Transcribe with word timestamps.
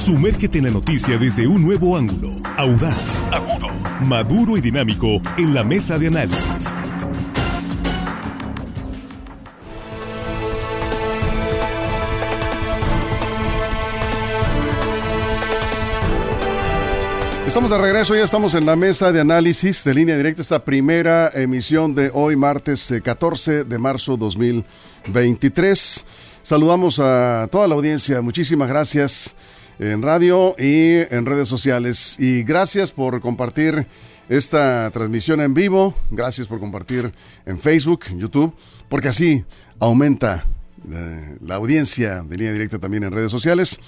Sumérgete 0.00 0.56
en 0.56 0.64
la 0.64 0.70
noticia 0.70 1.18
desde 1.18 1.46
un 1.46 1.62
nuevo 1.62 1.94
ángulo, 1.94 2.34
audaz, 2.56 3.22
agudo, 3.30 3.68
maduro 4.00 4.56
y 4.56 4.62
dinámico 4.62 5.20
en 5.36 5.52
la 5.52 5.62
mesa 5.62 5.98
de 5.98 6.06
análisis. 6.06 6.74
Estamos 17.46 17.70
de 17.70 17.76
regreso, 17.76 18.16
ya 18.16 18.24
estamos 18.24 18.54
en 18.54 18.64
la 18.64 18.76
mesa 18.76 19.12
de 19.12 19.20
análisis 19.20 19.84
de 19.84 19.92
línea 19.92 20.16
directa, 20.16 20.40
esta 20.40 20.64
primera 20.64 21.30
emisión 21.34 21.94
de 21.94 22.10
hoy, 22.14 22.36
martes 22.36 22.90
14 23.04 23.52
eh, 23.52 23.64
de 23.64 23.78
marzo 23.78 24.16
2023. 24.16 26.06
Saludamos 26.42 26.98
a 27.00 27.46
toda 27.52 27.68
la 27.68 27.74
audiencia, 27.74 28.22
muchísimas 28.22 28.66
gracias 28.66 29.36
en 29.80 30.02
radio 30.02 30.54
y 30.58 31.06
en 31.10 31.24
redes 31.24 31.48
sociales. 31.48 32.16
Y 32.18 32.42
gracias 32.42 32.92
por 32.92 33.18
compartir 33.20 33.86
esta 34.28 34.90
transmisión 34.92 35.40
en 35.40 35.54
vivo, 35.54 35.94
gracias 36.10 36.46
por 36.46 36.60
compartir 36.60 37.12
en 37.46 37.58
Facebook, 37.58 38.02
en 38.10 38.20
YouTube, 38.20 38.54
porque 38.90 39.08
así 39.08 39.42
aumenta 39.78 40.44
eh, 40.92 41.36
la 41.44 41.54
audiencia 41.54 42.22
de 42.22 42.36
línea 42.36 42.52
directa 42.52 42.78
también 42.78 43.04
en 43.04 43.10
redes 43.10 43.32
sociales. 43.32 43.80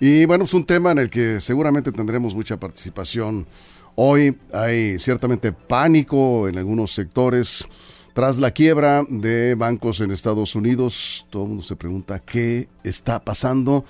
Y 0.00 0.24
bueno, 0.24 0.44
es 0.44 0.54
un 0.54 0.66
tema 0.66 0.90
en 0.90 0.98
el 0.98 1.10
que 1.10 1.40
seguramente 1.40 1.92
tendremos 1.92 2.34
mucha 2.34 2.58
participación. 2.58 3.46
Hoy 3.94 4.36
hay 4.52 4.98
ciertamente 4.98 5.52
pánico 5.52 6.48
en 6.48 6.58
algunos 6.58 6.92
sectores. 6.92 7.66
Tras 8.12 8.38
la 8.38 8.50
quiebra 8.50 9.04
de 9.08 9.54
bancos 9.54 10.00
en 10.00 10.10
Estados 10.10 10.56
Unidos, 10.56 11.24
todo 11.30 11.44
el 11.44 11.48
mundo 11.50 11.62
se 11.62 11.76
pregunta 11.76 12.18
qué 12.18 12.68
está 12.82 13.20
pasando 13.20 13.84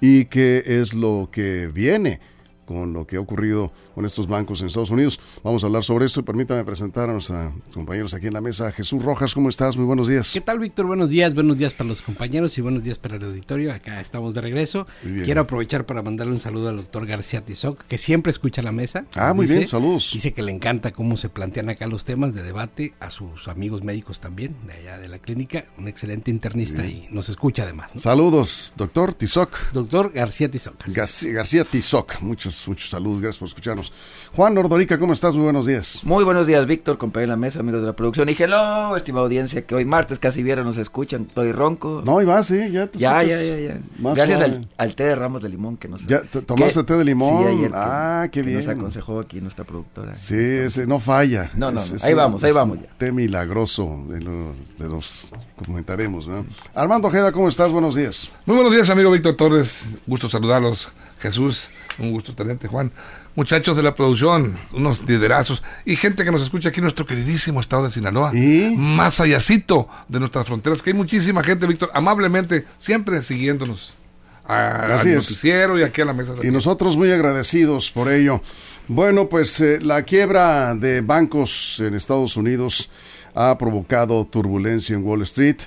y 0.00 0.26
qué 0.26 0.62
es 0.66 0.94
lo 0.94 1.28
que 1.30 1.68
viene 1.72 2.20
con 2.68 2.92
lo 2.92 3.06
que 3.06 3.16
ha 3.16 3.20
ocurrido 3.20 3.72
con 3.94 4.04
estos 4.04 4.26
bancos 4.26 4.60
en 4.60 4.66
Estados 4.66 4.90
Unidos. 4.90 5.18
Vamos 5.42 5.64
a 5.64 5.68
hablar 5.68 5.84
sobre 5.84 6.04
esto 6.04 6.20
y 6.20 6.22
permítame 6.22 6.62
presentar 6.64 7.08
a 7.08 7.14
nuestros 7.14 7.50
compañeros 7.72 8.12
aquí 8.12 8.26
en 8.26 8.34
la 8.34 8.42
mesa. 8.42 8.70
Jesús 8.72 9.02
Rojas, 9.02 9.32
¿cómo 9.32 9.48
estás? 9.48 9.74
Muy 9.78 9.86
buenos 9.86 10.06
días. 10.06 10.30
¿Qué 10.34 10.42
tal, 10.42 10.58
Víctor? 10.58 10.84
Buenos 10.84 11.08
días, 11.08 11.32
buenos 11.32 11.56
días 11.56 11.72
para 11.72 11.88
los 11.88 12.02
compañeros 12.02 12.58
y 12.58 12.60
buenos 12.60 12.82
días 12.82 12.98
para 12.98 13.16
el 13.16 13.24
auditorio. 13.24 13.72
Acá 13.72 14.02
estamos 14.02 14.34
de 14.34 14.42
regreso. 14.42 14.86
Quiero 15.02 15.40
aprovechar 15.40 15.86
para 15.86 16.02
mandarle 16.02 16.34
un 16.34 16.40
saludo 16.40 16.68
al 16.68 16.76
doctor 16.76 17.06
García 17.06 17.42
Tizoc, 17.42 17.84
que 17.86 17.96
siempre 17.96 18.30
escucha 18.30 18.60
la 18.60 18.70
mesa. 18.70 19.06
Ah, 19.14 19.32
muy 19.32 19.46
bien, 19.46 19.66
saludos. 19.66 20.10
Dice 20.12 20.34
que 20.34 20.42
le 20.42 20.52
encanta 20.52 20.92
cómo 20.92 21.16
se 21.16 21.30
plantean 21.30 21.70
acá 21.70 21.86
los 21.86 22.04
temas 22.04 22.34
de 22.34 22.42
debate 22.42 22.92
a 23.00 23.08
sus 23.08 23.48
amigos 23.48 23.82
médicos 23.82 24.20
también, 24.20 24.54
de 24.66 24.74
allá 24.74 24.98
de 24.98 25.08
la 25.08 25.18
clínica. 25.18 25.64
Un 25.78 25.88
excelente 25.88 26.30
internista 26.30 26.84
y 26.84 27.08
nos 27.10 27.30
escucha 27.30 27.62
además. 27.62 27.92
Saludos, 27.96 28.74
doctor 28.76 29.14
Tizoc. 29.14 29.72
Doctor 29.72 30.12
García 30.12 30.50
Tizoc. 30.50 30.74
García, 30.88 31.32
García 31.32 31.64
Tizoc, 31.64 32.20
muchos, 32.20 32.57
muchos 32.66 32.90
saludos, 32.90 33.20
gracias 33.20 33.38
por 33.38 33.48
escucharnos. 33.48 33.92
Juan 34.34 34.54
Nordorica, 34.54 34.98
¿cómo 34.98 35.12
estás? 35.12 35.34
Muy 35.34 35.44
buenos 35.44 35.66
días. 35.66 36.00
Muy 36.04 36.24
buenos 36.24 36.46
días, 36.46 36.66
Víctor, 36.66 36.98
compañero 36.98 37.24
en 37.24 37.30
la 37.30 37.36
mesa, 37.36 37.60
amigos 37.60 37.82
de 37.82 37.86
la 37.86 37.92
producción. 37.94 38.28
Y 38.28 38.36
hello, 38.38 38.96
estimada 38.96 39.24
audiencia, 39.24 39.66
que 39.66 39.74
hoy 39.74 39.84
martes 39.84 40.18
casi 40.18 40.42
vieron, 40.42 40.64
nos 40.64 40.78
escuchan, 40.78 41.26
estoy 41.28 41.52
ronco. 41.52 42.02
No, 42.04 42.20
y 42.22 42.24
va, 42.24 42.42
sí, 42.42 42.70
ya 42.70 42.86
te 42.86 42.98
Ya, 42.98 43.22
ya, 43.22 43.40
ya, 43.42 43.58
ya. 43.58 43.80
Gracias 44.14 44.58
al, 44.76 44.94
té 44.94 45.04
de 45.04 45.14
ramos 45.14 45.42
de 45.42 45.48
limón 45.48 45.76
que 45.76 45.88
nos... 45.88 46.06
¿Ya 46.06 46.22
tomaste 46.22 46.84
té 46.84 46.94
de 46.94 47.04
limón? 47.04 47.58
Sí, 47.58 47.70
ah, 47.74 48.28
qué 48.32 48.42
bien. 48.42 48.58
nos 48.58 48.68
aconsejó 48.68 49.20
aquí 49.20 49.40
nuestra 49.40 49.64
productora. 49.64 50.14
Sí, 50.14 50.36
ese 50.36 50.86
no 50.86 50.98
falla. 50.98 51.50
No, 51.54 51.70
no, 51.70 51.80
ahí 52.02 52.14
vamos, 52.14 52.42
ahí 52.42 52.52
vamos 52.52 52.80
ya. 52.80 52.88
Té 52.96 53.12
milagroso 53.12 54.04
de, 54.08 54.18
de 54.18 54.88
los 54.88 55.32
comentaremos, 55.56 56.26
¿no? 56.26 56.46
Armando 56.74 57.08
Ojeda, 57.08 57.32
¿cómo 57.32 57.48
estás? 57.48 57.70
Buenos 57.70 57.94
días. 57.94 58.30
Muy 58.46 58.56
buenos 58.56 58.72
días, 58.72 58.88
amigo 58.90 59.10
Víctor 59.10 59.36
Torres. 59.36 59.98
Gusto 60.06 60.28
saludarlos. 60.28 60.88
Jesús, 61.20 61.68
un 61.98 62.12
gusto 62.12 62.34
tenerte, 62.34 62.68
Juan. 62.68 62.92
Muchachos 63.34 63.76
de 63.76 63.82
la 63.82 63.94
producción, 63.94 64.56
unos 64.72 65.06
liderazos 65.06 65.62
y 65.84 65.96
gente 65.96 66.24
que 66.24 66.30
nos 66.30 66.42
escucha 66.42 66.68
aquí 66.68 66.78
en 66.78 66.84
nuestro 66.84 67.06
queridísimo 67.06 67.60
estado 67.60 67.84
de 67.84 67.90
Sinaloa. 67.90 68.34
¿Y? 68.34 68.74
Más 68.76 69.20
allácito 69.20 69.88
de 70.08 70.20
nuestras 70.20 70.46
fronteras, 70.46 70.82
que 70.82 70.90
hay 70.90 70.94
muchísima 70.94 71.42
gente, 71.42 71.66
Víctor, 71.66 71.90
amablemente, 71.94 72.64
siempre 72.78 73.22
siguiéndonos 73.22 73.98
al 74.44 75.14
noticiero 75.14 75.78
y 75.78 75.82
aquí 75.82 76.00
a 76.00 76.06
la 76.06 76.14
mesa. 76.14 76.34
y 76.42 76.50
nosotros 76.50 76.96
muy 76.96 77.12
agradecidos 77.12 77.90
por 77.90 78.10
ello. 78.10 78.40
Bueno, 78.88 79.28
pues 79.28 79.60
eh, 79.60 79.78
la 79.82 80.02
quiebra 80.04 80.74
de 80.74 81.02
bancos 81.02 81.76
en 81.80 81.94
Estados 81.94 82.36
Unidos 82.36 82.90
ha 83.34 83.56
provocado 83.58 84.24
turbulencia 84.24 84.96
en 84.96 85.04
Wall 85.04 85.22
Street 85.22 85.58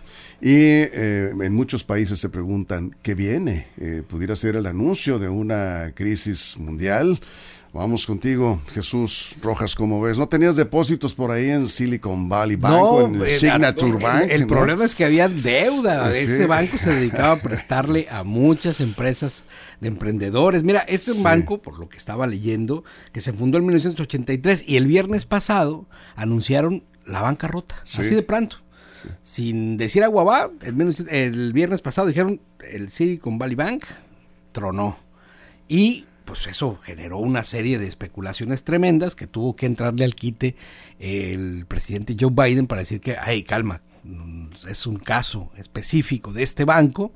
y 0.42 0.56
eh, 0.56 1.32
en 1.40 1.54
muchos 1.54 1.84
países 1.84 2.20
se 2.20 2.30
preguntan 2.30 2.96
qué 3.04 3.14
viene. 3.14 3.68
Eh, 3.78 4.02
¿Pudiera 4.08 4.36
ser 4.36 4.56
el 4.56 4.66
anuncio 4.66 5.20
de 5.20 5.30
una 5.30 5.92
crisis 5.94 6.58
mundial? 6.58 7.20
Vamos 7.74 8.06
contigo, 8.06 8.62
Jesús 8.74 9.34
Rojas, 9.42 9.76
¿cómo 9.76 10.02
ves? 10.02 10.18
¿No 10.18 10.28
tenías 10.28 10.58
depósitos 10.58 11.14
por 11.14 11.32
ahí 11.32 11.50
en 11.50 11.70
Silicon 11.70 12.28
Valley 12.28 12.58
Bank 12.58 12.84
o 12.84 13.06
en 13.06 13.22
eh, 13.22 13.28
Signature 13.28 14.04
Bank? 14.04 14.26
El, 14.30 14.46
problema 14.46 14.84
es 14.84 14.94
que 14.94 15.06
había 15.06 15.30
deuda. 15.30 16.12
Este 16.12 16.48
banco 16.48 16.78
se 16.78 16.94
dedicaba 16.94 17.34
a 17.34 17.40
prestarle 17.40 18.08
a 18.12 18.26
muchas 18.26 18.82
empresas 18.82 19.44
de 19.80 19.88
emprendedores. 19.88 20.64
Mira, 20.64 20.80
este 20.80 21.14
banco, 21.22 21.62
por 21.62 21.80
lo 21.80 21.88
que 21.88 21.98
estaba 21.98 22.28
leyendo, 22.28 22.84
que 23.14 23.22
se 23.22 23.32
fundó 23.32 23.58
en 23.58 23.66
1983 23.68 24.66
y 24.68 24.76
el 24.76 24.88
viernes 24.88 25.26
pasado 25.26 25.86
anunciaron 26.16 26.84
la 27.06 27.22
bancarrota, 27.22 27.78
así 27.84 28.14
de 28.14 28.24
pronto. 28.24 28.58
Sin 29.22 29.78
decir 29.78 30.04
agua 30.04 30.52
el, 30.62 31.08
el 31.10 31.54
viernes 31.54 31.82
pasado 31.82 32.08
dijeron 32.08 32.42
el 32.72 32.90
Silicon 32.90 33.38
Valley 33.38 33.56
Bank 33.56 33.84
tronó. 34.52 34.98
Y 35.68 36.06
pues 36.26 36.48
eso 36.48 36.78
generó 36.82 37.18
una 37.18 37.44
serie 37.44 37.80
de 37.80 37.88
especulaciones 37.88 38.64
tremendas 38.64 39.16
que 39.16 39.28
tuvo 39.28 39.56
que 39.56 39.66
entrarle 39.66 40.06
al 40.06 40.16
quite 40.16 40.56
el 41.00 41.66
presidente 41.66 42.16
Joe 42.20 42.32
Biden 42.32 42.68
para 42.68 42.82
decir 42.82 43.02
que, 43.02 43.18
ay, 43.18 43.44
calma, 43.44 43.82
es 44.68 44.86
un 44.86 44.98
caso 44.98 45.52
específico 45.58 46.32
de 46.34 46.44
este 46.44 46.66
banco 46.66 47.12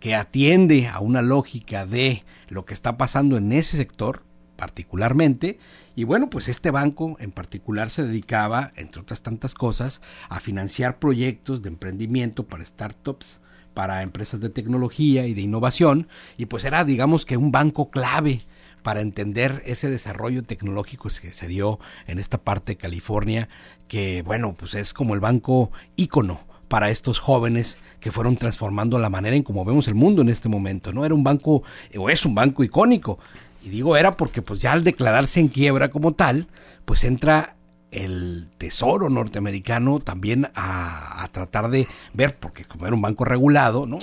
que 0.00 0.14
atiende 0.14 0.88
a 0.88 1.00
una 1.00 1.22
lógica 1.22 1.86
de 1.86 2.24
lo 2.48 2.64
que 2.64 2.74
está 2.74 2.96
pasando 2.96 3.36
en 3.36 3.52
ese 3.52 3.76
sector 3.76 4.22
particularmente 4.56 5.58
y 5.96 6.04
bueno, 6.04 6.30
pues 6.30 6.48
este 6.48 6.70
banco 6.70 7.16
en 7.18 7.32
particular 7.32 7.88
se 7.90 8.04
dedicaba, 8.04 8.70
entre 8.76 9.00
otras 9.00 9.22
tantas 9.22 9.54
cosas, 9.54 10.02
a 10.28 10.40
financiar 10.40 10.98
proyectos 10.98 11.62
de 11.62 11.70
emprendimiento 11.70 12.44
para 12.46 12.64
startups, 12.64 13.40
para 13.72 14.02
empresas 14.02 14.40
de 14.40 14.50
tecnología 14.50 15.26
y 15.26 15.34
de 15.34 15.40
innovación, 15.40 16.06
y 16.36 16.46
pues 16.46 16.64
era, 16.64 16.84
digamos 16.84 17.24
que 17.24 17.38
un 17.38 17.50
banco 17.50 17.90
clave 17.90 18.42
para 18.82 19.00
entender 19.00 19.62
ese 19.66 19.90
desarrollo 19.90 20.42
tecnológico 20.42 21.08
que 21.20 21.32
se 21.32 21.48
dio 21.48 21.80
en 22.06 22.18
esta 22.18 22.38
parte 22.38 22.72
de 22.72 22.76
California, 22.76 23.48
que 23.88 24.22
bueno, 24.22 24.54
pues 24.54 24.74
es 24.74 24.92
como 24.92 25.14
el 25.14 25.20
banco 25.20 25.72
ícono 25.96 26.40
para 26.68 26.90
estos 26.90 27.18
jóvenes 27.18 27.78
que 28.00 28.12
fueron 28.12 28.36
transformando 28.36 28.98
la 28.98 29.10
manera 29.10 29.34
en 29.34 29.42
cómo 29.42 29.64
vemos 29.64 29.88
el 29.88 29.94
mundo 29.94 30.22
en 30.22 30.28
este 30.28 30.48
momento, 30.48 30.92
¿no? 30.92 31.04
Era 31.04 31.14
un 31.14 31.24
banco, 31.24 31.62
o 31.96 32.10
es 32.10 32.24
un 32.24 32.34
banco 32.34 32.64
icónico, 32.64 33.18
y 33.66 33.68
digo 33.68 33.96
era 33.96 34.16
porque 34.16 34.42
pues 34.42 34.60
ya 34.60 34.70
al 34.70 34.84
declararse 34.84 35.40
en 35.40 35.48
quiebra 35.48 35.90
como 35.90 36.12
tal, 36.12 36.46
pues 36.84 37.02
entra 37.02 37.56
el 37.90 38.48
Tesoro 38.58 39.08
norteamericano 39.08 39.98
también 39.98 40.48
a, 40.54 41.28
tratar 41.32 41.68
de 41.68 41.88
ver, 42.14 42.38
porque 42.38 42.64
como 42.64 42.86
era 42.86 42.94
un 42.94 43.02
banco 43.02 43.24
regulado, 43.24 43.84
¿no? 43.84 43.98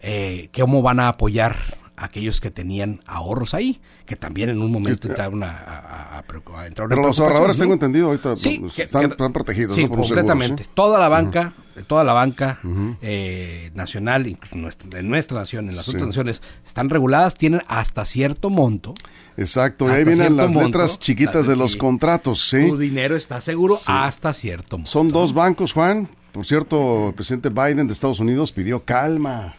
Eh, 0.00 0.50
cómo 0.56 0.82
van 0.82 1.00
a 1.00 1.08
apoyar 1.08 1.56
a 1.96 2.04
aquellos 2.04 2.40
que 2.40 2.52
tenían 2.52 3.00
ahorros 3.06 3.54
ahí, 3.54 3.80
que 4.06 4.14
también 4.14 4.50
en 4.50 4.62
un 4.62 4.70
momento 4.70 5.08
este, 5.08 5.20
a, 5.20 5.26
a, 5.26 6.66
entrar 6.66 6.88
Pero 6.88 7.02
los 7.02 7.18
ahorradores, 7.18 7.58
tengo 7.58 7.72
entendido, 7.72 8.06
ahorita 8.06 8.34
están, 8.34 9.32
protegidos. 9.32 9.74
Sí, 9.74 9.88
completamente. 9.88 10.64
toda 10.74 11.00
la 11.00 11.08
banca 11.08 11.54
toda 11.86 12.04
la 12.04 12.12
banca 12.12 12.60
eh, 13.02 13.70
nacional, 13.74 14.26
incluso 14.26 14.56
en 14.56 15.08
nuestra 15.08 15.38
nación, 15.38 15.68
en 15.68 15.76
las 15.76 15.88
otras 15.88 16.08
naciones, 16.08 16.42
están 16.66 16.90
reguladas, 16.90 17.36
tienen 17.36 17.62
hasta 17.68 18.04
cierto 18.04 18.50
monto. 18.50 18.94
Exacto, 19.36 19.88
y 19.88 19.92
ahí 19.92 20.04
vienen 20.04 20.36
las 20.36 20.52
letras 20.54 20.98
chiquitas 20.98 21.46
de 21.46 21.56
los 21.56 21.76
contratos, 21.76 22.48
¿sí? 22.48 22.68
Tu 22.68 22.76
dinero 22.76 23.14
está 23.16 23.40
seguro 23.40 23.78
hasta 23.86 24.32
cierto 24.32 24.78
monto. 24.78 24.90
Son 24.90 25.08
dos 25.08 25.32
bancos, 25.32 25.72
Juan. 25.72 26.08
Por 26.32 26.44
cierto, 26.44 27.08
el 27.08 27.14
presidente 27.14 27.48
Biden 27.48 27.86
de 27.86 27.92
Estados 27.92 28.20
Unidos 28.20 28.52
pidió 28.52 28.84
calma. 28.84 29.54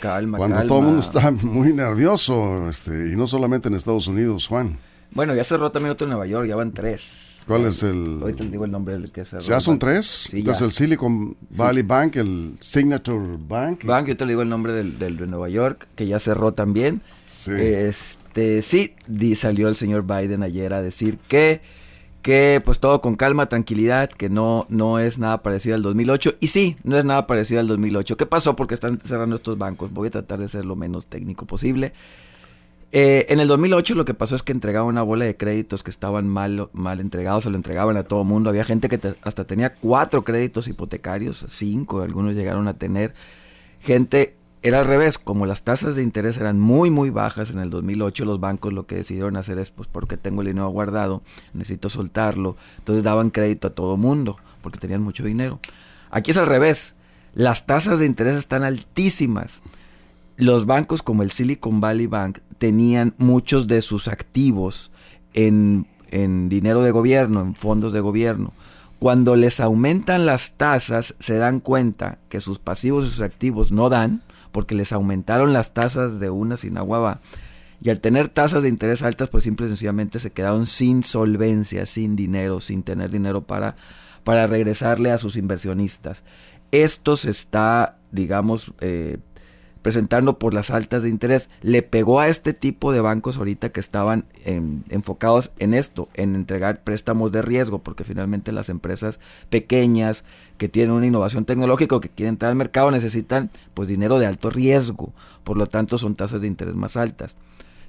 Calma, 0.00 0.38
Cuando 0.38 0.66
todo 0.66 0.80
el 0.80 0.84
mundo 0.84 1.02
está 1.02 1.30
muy 1.30 1.72
nervioso, 1.72 2.68
este, 2.68 3.12
y 3.12 3.16
no 3.16 3.26
solamente 3.26 3.68
en 3.68 3.74
Estados 3.74 4.06
Unidos, 4.06 4.46
Juan. 4.46 4.78
Bueno, 5.10 5.34
ya 5.34 5.44
cerró 5.44 5.70
también 5.70 5.92
otro 5.92 6.06
en 6.06 6.10
Nueva 6.10 6.26
York, 6.26 6.46
ya 6.46 6.56
van 6.56 6.72
tres. 6.72 7.35
¿Cuál 7.46 7.66
es 7.66 7.82
el...? 7.82 8.18
Ahorita 8.20 8.44
te 8.44 8.50
digo 8.50 8.64
el 8.64 8.72
nombre 8.72 8.98
del 8.98 9.12
que 9.12 9.24
se 9.24 9.38
¿Ya 9.40 9.60
son 9.60 9.78
tres? 9.78 10.30
Entonces 10.32 10.62
el 10.62 10.72
Silicon 10.72 11.36
Valley 11.50 11.82
Bank, 11.82 12.16
el 12.16 12.56
Signature 12.60 13.36
Bank. 13.38 13.84
Bank, 13.84 14.08
yo 14.08 14.16
te 14.16 14.26
digo 14.26 14.42
el 14.42 14.48
nombre 14.48 14.72
del, 14.72 14.98
del 14.98 15.16
de 15.16 15.26
Nueva 15.26 15.48
York, 15.48 15.86
que 15.94 16.06
ya 16.06 16.18
cerró 16.18 16.52
también. 16.52 17.02
Sí. 17.24 17.52
Este, 17.52 18.62
sí, 18.62 18.94
salió 19.36 19.68
el 19.68 19.76
señor 19.76 20.04
Biden 20.04 20.42
ayer 20.42 20.74
a 20.74 20.82
decir 20.82 21.18
que, 21.28 21.60
que 22.20 22.60
pues 22.64 22.80
todo 22.80 23.00
con 23.00 23.14
calma, 23.14 23.48
tranquilidad, 23.48 24.10
que 24.10 24.28
no, 24.28 24.66
no 24.68 24.98
es 24.98 25.18
nada 25.18 25.42
parecido 25.42 25.76
al 25.76 25.82
2008. 25.82 26.34
Y 26.40 26.48
sí, 26.48 26.76
no 26.82 26.98
es 26.98 27.04
nada 27.04 27.28
parecido 27.28 27.60
al 27.60 27.68
2008. 27.68 28.16
¿Qué 28.16 28.26
pasó? 28.26 28.56
Porque 28.56 28.74
están 28.74 28.98
cerrando 29.04 29.36
estos 29.36 29.56
bancos. 29.56 29.92
Voy 29.92 30.08
a 30.08 30.10
tratar 30.10 30.40
de 30.40 30.48
ser 30.48 30.64
lo 30.64 30.74
menos 30.74 31.06
técnico 31.06 31.46
posible. 31.46 31.92
Eh, 32.98 33.26
en 33.28 33.40
el 33.40 33.48
2008 33.48 33.94
lo 33.94 34.06
que 34.06 34.14
pasó 34.14 34.36
es 34.36 34.42
que 34.42 34.52
entregaban 34.52 34.88
una 34.88 35.02
bola 35.02 35.26
de 35.26 35.36
créditos 35.36 35.82
que 35.82 35.90
estaban 35.90 36.26
mal, 36.26 36.70
mal 36.72 36.98
entregados, 36.98 37.44
se 37.44 37.50
lo 37.50 37.56
entregaban 37.56 37.98
a 37.98 38.04
todo 38.04 38.24
mundo. 38.24 38.48
Había 38.48 38.64
gente 38.64 38.88
que 38.88 38.98
hasta 39.20 39.44
tenía 39.44 39.74
cuatro 39.74 40.24
créditos 40.24 40.66
hipotecarios, 40.66 41.44
cinco, 41.50 42.00
algunos 42.00 42.34
llegaron 42.34 42.68
a 42.68 42.78
tener. 42.78 43.12
Gente, 43.80 44.34
era 44.62 44.78
al 44.78 44.86
revés, 44.86 45.18
como 45.18 45.44
las 45.44 45.62
tasas 45.62 45.94
de 45.94 46.02
interés 46.02 46.38
eran 46.38 46.58
muy, 46.58 46.88
muy 46.88 47.10
bajas 47.10 47.50
en 47.50 47.58
el 47.58 47.68
2008, 47.68 48.24
los 48.24 48.40
bancos 48.40 48.72
lo 48.72 48.86
que 48.86 48.94
decidieron 48.94 49.36
hacer 49.36 49.58
es, 49.58 49.70
pues 49.70 49.90
porque 49.92 50.16
tengo 50.16 50.40
el 50.40 50.46
dinero 50.46 50.70
guardado, 50.70 51.22
necesito 51.52 51.90
soltarlo. 51.90 52.56
Entonces 52.78 53.04
daban 53.04 53.28
crédito 53.28 53.68
a 53.68 53.74
todo 53.74 53.98
mundo, 53.98 54.38
porque 54.62 54.78
tenían 54.78 55.02
mucho 55.02 55.22
dinero. 55.22 55.60
Aquí 56.10 56.30
es 56.30 56.38
al 56.38 56.46
revés, 56.46 56.96
las 57.34 57.66
tasas 57.66 57.98
de 57.98 58.06
interés 58.06 58.36
están 58.36 58.64
altísimas 58.64 59.60
los 60.36 60.66
bancos 60.66 61.02
como 61.02 61.22
el 61.22 61.30
Silicon 61.30 61.80
Valley 61.80 62.06
Bank 62.06 62.38
tenían 62.58 63.14
muchos 63.18 63.66
de 63.66 63.82
sus 63.82 64.08
activos 64.08 64.90
en, 65.34 65.86
dinero 66.48 66.82
de 66.82 66.90
gobierno, 66.90 67.40
en 67.40 67.54
fondos 67.54 67.92
de 67.92 68.00
gobierno. 68.00 68.52
Cuando 68.98 69.36
les 69.36 69.60
aumentan 69.60 70.24
las 70.24 70.52
tasas, 70.52 71.14
se 71.18 71.36
dan 71.36 71.60
cuenta 71.60 72.18
que 72.28 72.40
sus 72.40 72.58
pasivos 72.58 73.04
y 73.04 73.10
sus 73.10 73.20
activos 73.20 73.70
no 73.70 73.90
dan, 73.90 74.22
porque 74.52 74.74
les 74.74 74.92
aumentaron 74.92 75.52
las 75.52 75.74
tasas 75.74 76.18
de 76.18 76.30
una 76.30 76.56
sin 76.56 76.78
agua 76.78 77.20
Y 77.82 77.90
al 77.90 78.00
tener 78.00 78.28
tasas 78.28 78.62
de 78.62 78.70
interés 78.70 79.02
altas, 79.02 79.28
pues 79.28 79.44
simple 79.44 79.66
y 79.66 79.68
sencillamente 79.68 80.18
se 80.18 80.30
quedaron 80.30 80.66
sin 80.66 81.02
solvencia, 81.02 81.84
sin 81.84 82.16
dinero, 82.16 82.60
sin 82.60 82.82
tener 82.82 83.10
dinero 83.10 83.42
para, 83.42 83.76
para 84.24 84.46
regresarle 84.46 85.10
a 85.10 85.18
sus 85.18 85.36
inversionistas. 85.36 86.24
Esto 86.72 87.18
se 87.18 87.30
está, 87.30 87.98
digamos, 88.10 88.72
eh, 88.80 89.18
presentando 89.86 90.40
por 90.40 90.52
las 90.52 90.70
altas 90.70 91.04
de 91.04 91.10
interés. 91.10 91.48
Le 91.62 91.80
pegó 91.80 92.18
a 92.18 92.26
este 92.26 92.52
tipo 92.52 92.90
de 92.90 93.00
bancos 93.00 93.38
ahorita 93.38 93.68
que 93.68 93.78
estaban 93.78 94.24
enfocados 94.44 95.52
en 95.60 95.74
esto, 95.74 96.08
en 96.14 96.34
entregar 96.34 96.82
préstamos 96.82 97.30
de 97.30 97.40
riesgo, 97.40 97.78
porque 97.78 98.02
finalmente 98.02 98.50
las 98.50 98.68
empresas 98.68 99.20
pequeñas 99.48 100.24
que 100.58 100.68
tienen 100.68 100.90
una 100.90 101.06
innovación 101.06 101.44
tecnológica 101.44 102.00
que 102.00 102.08
quieren 102.08 102.34
entrar 102.34 102.50
al 102.50 102.56
mercado 102.56 102.90
necesitan 102.90 103.48
pues 103.74 103.88
dinero 103.88 104.18
de 104.18 104.26
alto 104.26 104.50
riesgo, 104.50 105.12
por 105.44 105.56
lo 105.56 105.68
tanto 105.68 105.98
son 105.98 106.16
tasas 106.16 106.40
de 106.40 106.48
interés 106.48 106.74
más 106.74 106.96
altas. 106.96 107.36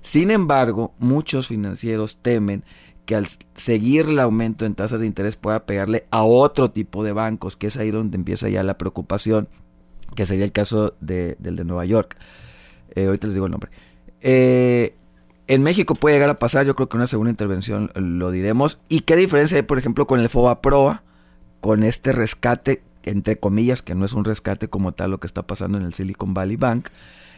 Sin 0.04 0.30
embargo, 0.30 0.94
muchos 1.00 1.48
financieros 1.48 2.20
temen 2.22 2.64
que 3.08 3.16
al 3.16 3.26
seguir 3.56 4.06
el 4.06 4.20
aumento 4.20 4.68
en 4.68 4.76
tasas 4.76 5.00
de 5.00 5.08
interés 5.08 5.36
pueda 5.36 5.66
pegarle 5.66 6.06
a 6.12 6.22
otro 6.22 6.70
tipo 6.70 7.04
de 7.04 7.14
bancos, 7.14 7.58
que 7.58 7.66
es 7.66 7.78
ahí 7.78 7.90
donde 7.90 8.18
empieza 8.18 8.50
ya 8.50 8.62
la 8.62 8.78
preocupación 8.78 9.50
que 10.16 10.26
sería 10.26 10.46
el 10.46 10.52
caso 10.52 10.96
de, 11.00 11.36
del 11.40 11.56
de 11.56 11.64
Nueva 11.64 11.86
York. 11.86 12.18
Eh, 12.96 13.06
ahorita 13.06 13.28
les 13.28 13.36
digo 13.36 13.46
el 13.46 13.52
nombre. 13.52 13.72
Eh, 14.22 14.96
en 15.48 15.64
México 15.64 15.96
puede 15.96 16.16
llegar 16.16 16.30
a 16.30 16.36
pasar, 16.36 16.66
yo 16.66 16.76
creo 16.76 16.90
que 16.90 16.98
una 16.98 17.08
segunda 17.08 17.30
intervención 17.30 17.92
lo 17.96 18.32
diremos. 18.32 18.80
¿Y 18.90 19.02
qué 19.02 19.16
diferencia 19.16 19.58
hay, 19.58 19.64
por 19.64 19.80
ejemplo, 19.80 20.08
con 20.08 20.20
el 20.20 20.30
FOBA 20.30 20.62
Proa, 20.62 21.04
con 21.62 21.84
este 21.84 22.12
rescate, 22.12 22.84
entre 23.04 23.38
comillas, 23.38 23.82
que 23.82 23.96
no 23.96 24.06
es 24.06 24.14
un 24.14 24.26
rescate 24.26 24.68
como 24.68 24.92
tal 24.92 25.12
lo 25.12 25.20
que 25.20 25.28
está 25.28 25.48
pasando 25.48 25.78
en 25.78 25.86
el 25.86 25.94
Silicon 25.94 26.34
Valley 26.34 26.58
Bank? 26.58 26.90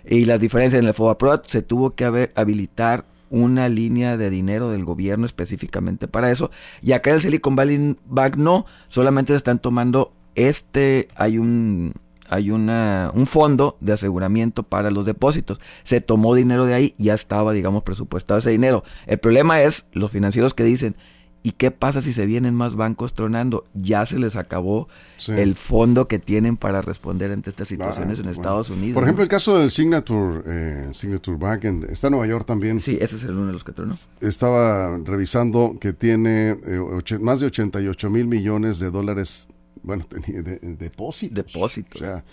Y 0.06 0.25
la 0.25 0.38
diferencia 0.38 0.80
en 0.80 0.88
el 0.88 0.94
FOBA 0.94 1.18
Proa 1.18 1.42
se 1.45 1.62
tuvo 1.62 1.92
que 1.92 2.06
haber, 2.06 2.31
habilitar 2.36 3.06
una 3.30 3.69
línea 3.69 4.18
de 4.18 4.30
dinero 4.30 4.71
del 4.71 4.86
gobierno 4.86 5.25
específicamente 5.25 6.07
para 6.07 6.31
eso. 6.31 6.50
Y 6.81 6.94
acá 6.94 7.12
en 7.12 7.18
el 7.18 7.21
Silicon 7.21 7.56
Valley 7.56 7.98
Bank 8.06 8.38
no, 8.38 8.66
solamente 8.88 9.33
se 9.33 9.38
están 9.38 9.60
tomando 9.60 10.13
este, 10.36 11.10
hay 11.16 11.38
un 11.38 11.94
hay 12.29 12.51
una, 12.51 13.11
un 13.13 13.25
fondo 13.25 13.77
de 13.79 13.93
aseguramiento 13.93 14.63
para 14.63 14.91
los 14.91 15.05
depósitos. 15.05 15.59
Se 15.83 16.01
tomó 16.01 16.35
dinero 16.35 16.65
de 16.65 16.73
ahí, 16.73 16.95
ya 16.97 17.13
estaba, 17.13 17.53
digamos, 17.53 17.83
presupuestado 17.83 18.39
ese 18.39 18.51
dinero. 18.51 18.83
El 19.07 19.17
problema 19.17 19.61
es 19.61 19.87
los 19.91 20.11
financieros 20.11 20.53
que 20.53 20.63
dicen, 20.63 20.95
¿y 21.41 21.51
qué 21.51 21.71
pasa 21.71 22.01
si 22.01 22.13
se 22.13 22.25
vienen 22.25 22.53
más 22.53 22.75
bancos 22.75 23.13
tronando? 23.13 23.65
Ya 23.73 24.05
se 24.05 24.19
les 24.19 24.35
acabó 24.35 24.87
el 25.27 25.55
fondo 25.55 26.07
que 26.07 26.19
tienen 26.19 26.57
para 26.57 26.81
responder 26.81 27.31
ante 27.31 27.49
estas 27.49 27.67
situaciones 27.67 28.19
en 28.19 28.29
Estados 28.29 28.69
Unidos. 28.69 28.93
Por 28.93 29.03
ejemplo, 29.03 29.23
el 29.23 29.29
caso 29.29 29.57
del 29.57 29.71
Signature, 29.71 30.43
eh, 30.45 30.89
Signature 30.91 31.37
Bank, 31.37 31.65
está 31.89 32.07
en 32.07 32.11
Nueva 32.11 32.27
York 32.27 32.45
también. 32.45 32.79
Sí, 32.79 32.97
ese 33.01 33.15
es 33.15 33.23
el 33.23 33.31
uno 33.31 33.47
de 33.47 33.53
los 33.53 33.63
que 33.63 33.71
tronó. 33.71 33.95
Estaba 34.21 34.97
revisando 35.03 35.77
que 35.79 35.93
tiene 35.93 36.51
eh, 36.65 37.19
más 37.19 37.39
de 37.39 37.47
88 37.47 38.09
mil 38.09 38.27
millones 38.27 38.79
de 38.79 38.91
dólares 38.91 39.49
bueno, 39.83 40.05
tenía 40.09 40.41
de, 40.41 40.59
depósitos. 40.59 41.35
Depósitos. 41.35 42.01
O 42.01 42.05
sea, 42.05 42.23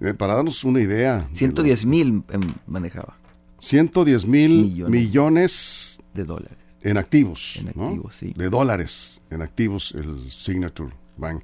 eh, 0.00 0.14
para 0.14 0.34
darnos 0.34 0.64
una 0.64 0.80
idea. 0.80 1.28
110 1.32 1.84
mil 1.86 2.22
em, 2.30 2.54
manejaba. 2.66 3.16
110 3.58 4.26
mil 4.26 4.84
millones, 4.88 6.00
de 6.14 6.24
dólares. 6.24 6.58
En 6.80 6.98
activos. 6.98 7.56
En 7.56 7.68
activos, 7.68 8.16
sí. 8.16 8.34
De 8.36 8.50
dólares 8.50 9.20
en 9.30 9.40
activos, 9.40 9.92
el 9.96 10.30
Signature 10.30 10.92
Bank. 11.16 11.42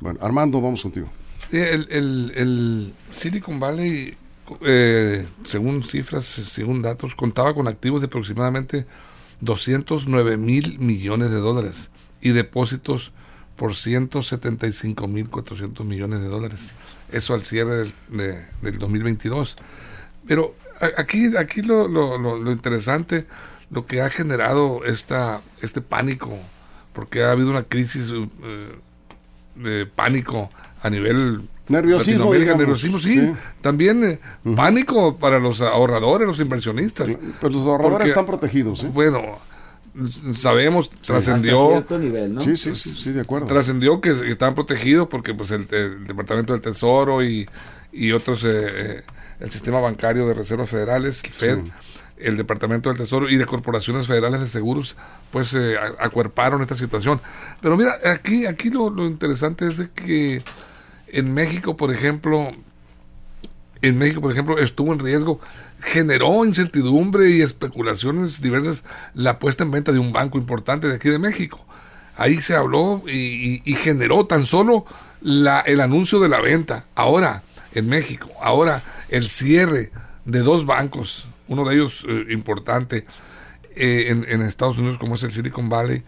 Bueno, 0.00 0.18
Armando, 0.20 0.60
vamos 0.60 0.82
contigo. 0.82 1.08
El, 1.50 1.86
el, 1.90 2.92
Silicon 3.10 3.58
Valley, 3.58 4.14
eh, 4.60 5.26
según 5.44 5.82
cifras, 5.82 6.24
según 6.26 6.82
datos, 6.82 7.14
contaba 7.14 7.54
con 7.54 7.68
activos 7.68 8.02
de 8.02 8.06
aproximadamente 8.06 8.86
209 9.40 10.36
mil 10.36 10.78
millones 10.78 11.30
de 11.30 11.36
dólares 11.36 11.90
y 12.20 12.30
depósitos 12.30 13.12
por 13.56 13.72
175.400 13.72 15.84
millones 15.84 16.20
de 16.20 16.28
dólares. 16.28 16.72
Eso 17.10 17.34
al 17.34 17.42
cierre 17.42 17.76
del, 17.76 17.92
del 18.62 18.78
2022. 18.78 19.56
Pero 20.26 20.54
aquí, 20.96 21.36
aquí 21.36 21.62
lo, 21.62 21.88
lo, 21.88 22.18
lo, 22.18 22.52
interesante, 22.52 23.26
lo 23.70 23.86
que 23.86 24.02
ha 24.02 24.10
generado 24.10 24.84
esta, 24.84 25.40
este 25.62 25.80
pánico, 25.80 26.36
porque 26.92 27.22
ha 27.22 27.30
habido 27.30 27.50
una 27.50 27.62
crisis 27.64 28.12
eh, 28.12 28.72
de 29.54 29.86
pánico 29.86 30.50
a 30.82 30.90
nivel 30.90 31.48
nerviosismo, 31.68 32.32
nerviosismo 32.32 32.98
sí, 32.98 33.32
también 33.60 34.04
eh, 34.04 34.18
pánico 34.54 35.16
para 35.16 35.38
los 35.38 35.60
ahorradores, 35.60 36.28
los 36.28 36.40
inversionistas. 36.40 37.18
Pero 37.40 37.52
los 37.52 37.66
ahorradores 37.66 38.08
están 38.08 38.26
protegidos. 38.26 38.84
¿eh? 38.84 38.90
Bueno, 38.92 39.38
sabemos, 40.34 40.90
trascendió. 40.90 41.84
Sí, 42.40 42.56
sí, 42.56 42.74
sí, 42.74 43.12
de 43.12 43.22
acuerdo. 43.22 43.46
Trascendió 43.46 44.00
que, 44.00 44.10
estaban 44.30 44.54
protegidos 44.54 45.08
porque 45.08 45.34
pues 45.34 45.50
el, 45.50 45.66
Departamento 46.04 46.52
del 46.52 46.62
Tesoro 46.62 47.22
y, 47.22 47.48
y 47.92 48.12
otros, 48.12 48.44
eh, 48.44 48.48
eh, 48.64 49.02
el 49.40 49.50
sistema 49.50 49.80
bancario 49.80 50.26
de 50.26 50.34
reservas 50.34 50.68
federales, 50.68 51.22
el 51.24 51.30
FED, 51.30 51.58
el 52.18 52.36
Departamento 52.36 52.88
del 52.88 52.98
Tesoro 52.98 53.28
y 53.28 53.36
de 53.36 53.46
corporaciones 53.46 54.06
federales 54.06 54.40
de 54.40 54.48
seguros, 54.48 54.96
pues 55.30 55.54
eh, 55.54 55.76
acuerparon 55.98 56.62
esta 56.62 56.74
situación. 56.74 57.20
Pero 57.60 57.76
mira, 57.76 57.98
aquí, 58.04 58.46
aquí 58.46 58.70
lo, 58.70 58.90
lo 58.90 59.06
interesante 59.06 59.66
es 59.66 59.76
de 59.76 59.90
que 59.90 60.42
en 61.08 61.32
México, 61.32 61.76
por 61.76 61.92
ejemplo, 61.92 62.52
en 63.82 63.98
México, 63.98 64.20
por 64.20 64.32
ejemplo, 64.32 64.58
estuvo 64.58 64.92
en 64.92 64.98
riesgo 64.98 65.40
generó 65.86 66.44
incertidumbre 66.44 67.30
y 67.30 67.42
especulaciones 67.42 68.40
diversas 68.40 68.82
la 69.14 69.38
puesta 69.38 69.62
en 69.62 69.70
venta 69.70 69.92
de 69.92 70.00
un 70.00 70.12
banco 70.12 70.36
importante 70.36 70.88
de 70.88 70.96
aquí 70.96 71.08
de 71.08 71.20
México. 71.20 71.64
Ahí 72.16 72.40
se 72.40 72.56
habló 72.56 73.02
y, 73.06 73.60
generó 73.76 74.26
tan 74.26 74.46
solo 74.46 74.84
la, 75.20 75.60
el 75.60 75.80
anuncio 75.80 76.18
de 76.18 76.28
la 76.28 76.40
venta. 76.40 76.86
Ahora, 76.96 77.44
en 77.72 77.88
México, 77.88 78.30
ahora 78.42 78.82
el 79.08 79.28
cierre 79.28 79.92
de 80.24 80.40
dos 80.40 80.66
bancos, 80.66 81.28
uno 81.46 81.64
de 81.64 81.76
ellos 81.76 82.04
eh, 82.08 82.26
importante 82.30 83.04
eh, 83.76 84.06
en, 84.08 84.26
en 84.28 84.42
Estados 84.42 84.78
Unidos 84.78 84.98
como 84.98 85.14
es 85.14 85.22
el 85.22 85.30
Silicon 85.30 85.68
Valley, 85.68 86.02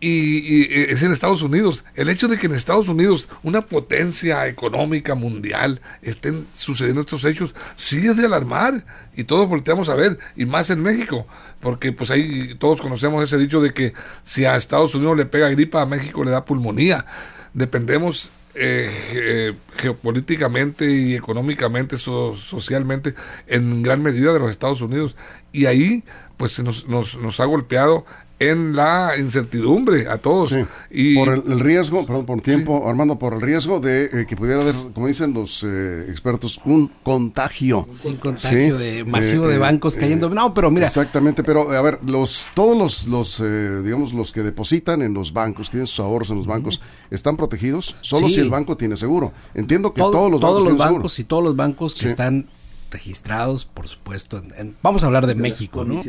y, 0.00 0.72
es 0.72 1.02
en 1.02 1.12
Estados 1.12 1.42
Unidos. 1.42 1.84
El 1.94 2.08
hecho 2.08 2.26
de 2.26 2.38
que 2.38 2.46
en 2.46 2.54
Estados 2.54 2.88
Unidos, 2.88 3.28
una 3.42 3.66
potencia 3.66 4.46
económica 4.46 5.14
mundial, 5.14 5.80
estén 6.02 6.46
sucediendo 6.54 7.02
estos 7.02 7.24
hechos, 7.24 7.54
sí 7.76 8.06
es 8.06 8.16
de 8.16 8.26
alarmar 8.26 8.84
y 9.14 9.24
todos 9.24 9.48
volteamos 9.48 9.88
a 9.88 9.94
ver, 9.94 10.18
y 10.36 10.46
más 10.46 10.70
en 10.70 10.82
México, 10.82 11.26
porque 11.60 11.92
pues 11.92 12.10
ahí 12.10 12.54
todos 12.58 12.80
conocemos 12.80 13.22
ese 13.22 13.38
dicho 13.38 13.60
de 13.60 13.72
que 13.74 13.92
si 14.22 14.44
a 14.44 14.56
Estados 14.56 14.94
Unidos 14.94 15.16
le 15.16 15.26
pega 15.26 15.48
gripa, 15.50 15.82
a 15.82 15.86
México 15.86 16.24
le 16.24 16.30
da 16.30 16.44
pulmonía. 16.44 17.04
Dependemos 17.52 18.32
eh, 18.54 19.54
geopolíticamente 19.76 20.90
y 20.90 21.14
económicamente, 21.14 21.98
socialmente, 21.98 23.14
en 23.46 23.82
gran 23.82 24.02
medida 24.02 24.32
de 24.32 24.38
los 24.38 24.50
Estados 24.50 24.80
Unidos. 24.80 25.16
Y 25.52 25.66
ahí, 25.66 26.04
pues, 26.36 26.58
nos, 26.62 26.88
nos, 26.88 27.16
nos 27.16 27.40
ha 27.40 27.44
golpeado 27.44 28.04
en 28.40 28.74
la 28.74 29.12
incertidumbre 29.18 30.08
a 30.08 30.16
todos. 30.16 30.54
Y, 30.90 31.14
por 31.14 31.28
el, 31.28 31.60
riesgo, 31.60 32.06
perdón, 32.06 32.24
por 32.24 32.40
tiempo, 32.40 32.88
Armando, 32.88 33.18
por 33.18 33.34
el 33.34 33.42
riesgo 33.42 33.80
de 33.80 34.06
eh, 34.06 34.26
que 34.26 34.34
pudiera 34.34 34.62
haber, 34.62 34.74
como 34.94 35.06
dicen 35.06 35.34
los 35.34 35.62
eh, 35.62 36.06
expertos, 36.08 36.58
un 36.64 36.90
contagio. 37.02 37.86
Un 38.02 38.16
contagio 38.16 38.78
de, 38.78 39.04
masivo 39.04 39.46
de, 39.46 39.58
bancos 39.58 39.94
cayendo. 39.94 40.30
no, 40.30 40.54
pero 40.54 40.70
mira. 40.70 40.86
Exactamente, 40.86 41.44
pero 41.44 41.70
a 41.70 41.82
ver, 41.82 41.98
los 42.02 42.46
todos 42.54 42.76
los, 42.76 43.06
los 43.06 43.40
eh, 43.40 43.82
digamos, 43.84 44.14
los 44.14 44.32
que 44.32 44.42
depositan 44.42 45.02
en 45.02 45.12
los 45.12 45.34
bancos, 45.34 45.68
que 45.68 45.72
tienen 45.72 45.86
sus 45.86 46.00
ahorros 46.00 46.30
en 46.30 46.38
los 46.38 46.46
bancos, 46.46 46.80
¿están 47.10 47.36
protegidos? 47.36 47.96
Solo 48.00 48.30
si 48.30 48.40
el 48.40 48.48
banco 48.48 48.76
tiene 48.76 48.96
seguro. 48.96 49.32
Entiendo 49.52 49.92
que 49.92 50.00
todos 50.00 50.30
los 50.30 50.40
todos 50.40 50.64
bancos 50.64 50.78
los 50.78 50.78
bancos 50.78 51.18
y 51.18 51.24
todos 51.24 51.44
los 51.44 51.56
bancos 51.56 51.94
que 51.94 52.08
están 52.08 52.48
registrados, 52.90 53.64
por 53.64 53.86
supuesto. 53.86 54.42
vamos 54.82 55.02
a 55.02 55.06
hablar 55.06 55.26
de, 55.26 55.34
México, 55.34 55.84
¿no? 55.84 56.02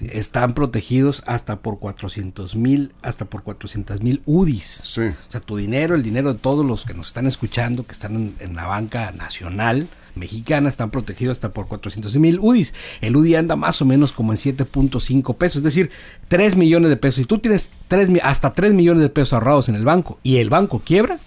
Están 0.00 0.54
protegidos 0.54 1.22
hasta 1.26 1.60
por 1.60 1.78
400 1.78 2.56
mil, 2.56 2.92
hasta 3.02 3.24
por 3.24 3.42
400 3.42 4.02
mil 4.02 4.22
UDIs. 4.26 4.82
Sí. 4.84 5.02
O 5.02 5.30
sea, 5.30 5.40
tu 5.40 5.56
dinero, 5.56 5.94
el 5.94 6.02
dinero 6.02 6.32
de 6.32 6.38
todos 6.38 6.64
los 6.64 6.84
que 6.84 6.94
nos 6.94 7.08
están 7.08 7.26
escuchando, 7.26 7.86
que 7.86 7.92
están 7.92 8.34
en, 8.38 8.54
la 8.54 8.66
banca 8.66 9.12
nacional 9.12 9.88
mexicana, 10.14 10.68
están 10.68 10.90
protegidos 10.90 11.38
hasta 11.38 11.52
por 11.52 11.66
400 11.66 12.16
mil 12.16 12.38
UDIs. 12.40 12.74
El 13.00 13.16
UDI 13.16 13.36
anda 13.36 13.56
más 13.56 13.80
o 13.82 13.84
menos 13.84 14.12
como 14.12 14.32
en 14.32 14.38
7.5 14.38 15.36
pesos, 15.36 15.56
es 15.58 15.64
decir, 15.64 15.90
3 16.28 16.56
millones 16.56 16.90
de 16.90 16.96
pesos. 16.96 17.16
Si 17.16 17.24
tú 17.24 17.38
tienes 17.38 17.70
3, 17.88 18.10
hasta 18.22 18.52
3 18.52 18.74
millones 18.74 19.02
de 19.02 19.08
pesos 19.08 19.32
ahorrados 19.32 19.68
en 19.68 19.74
el 19.74 19.84
banco 19.84 20.18
y 20.22 20.36
el 20.36 20.50
banco 20.50 20.82
quiebra, 20.84 21.18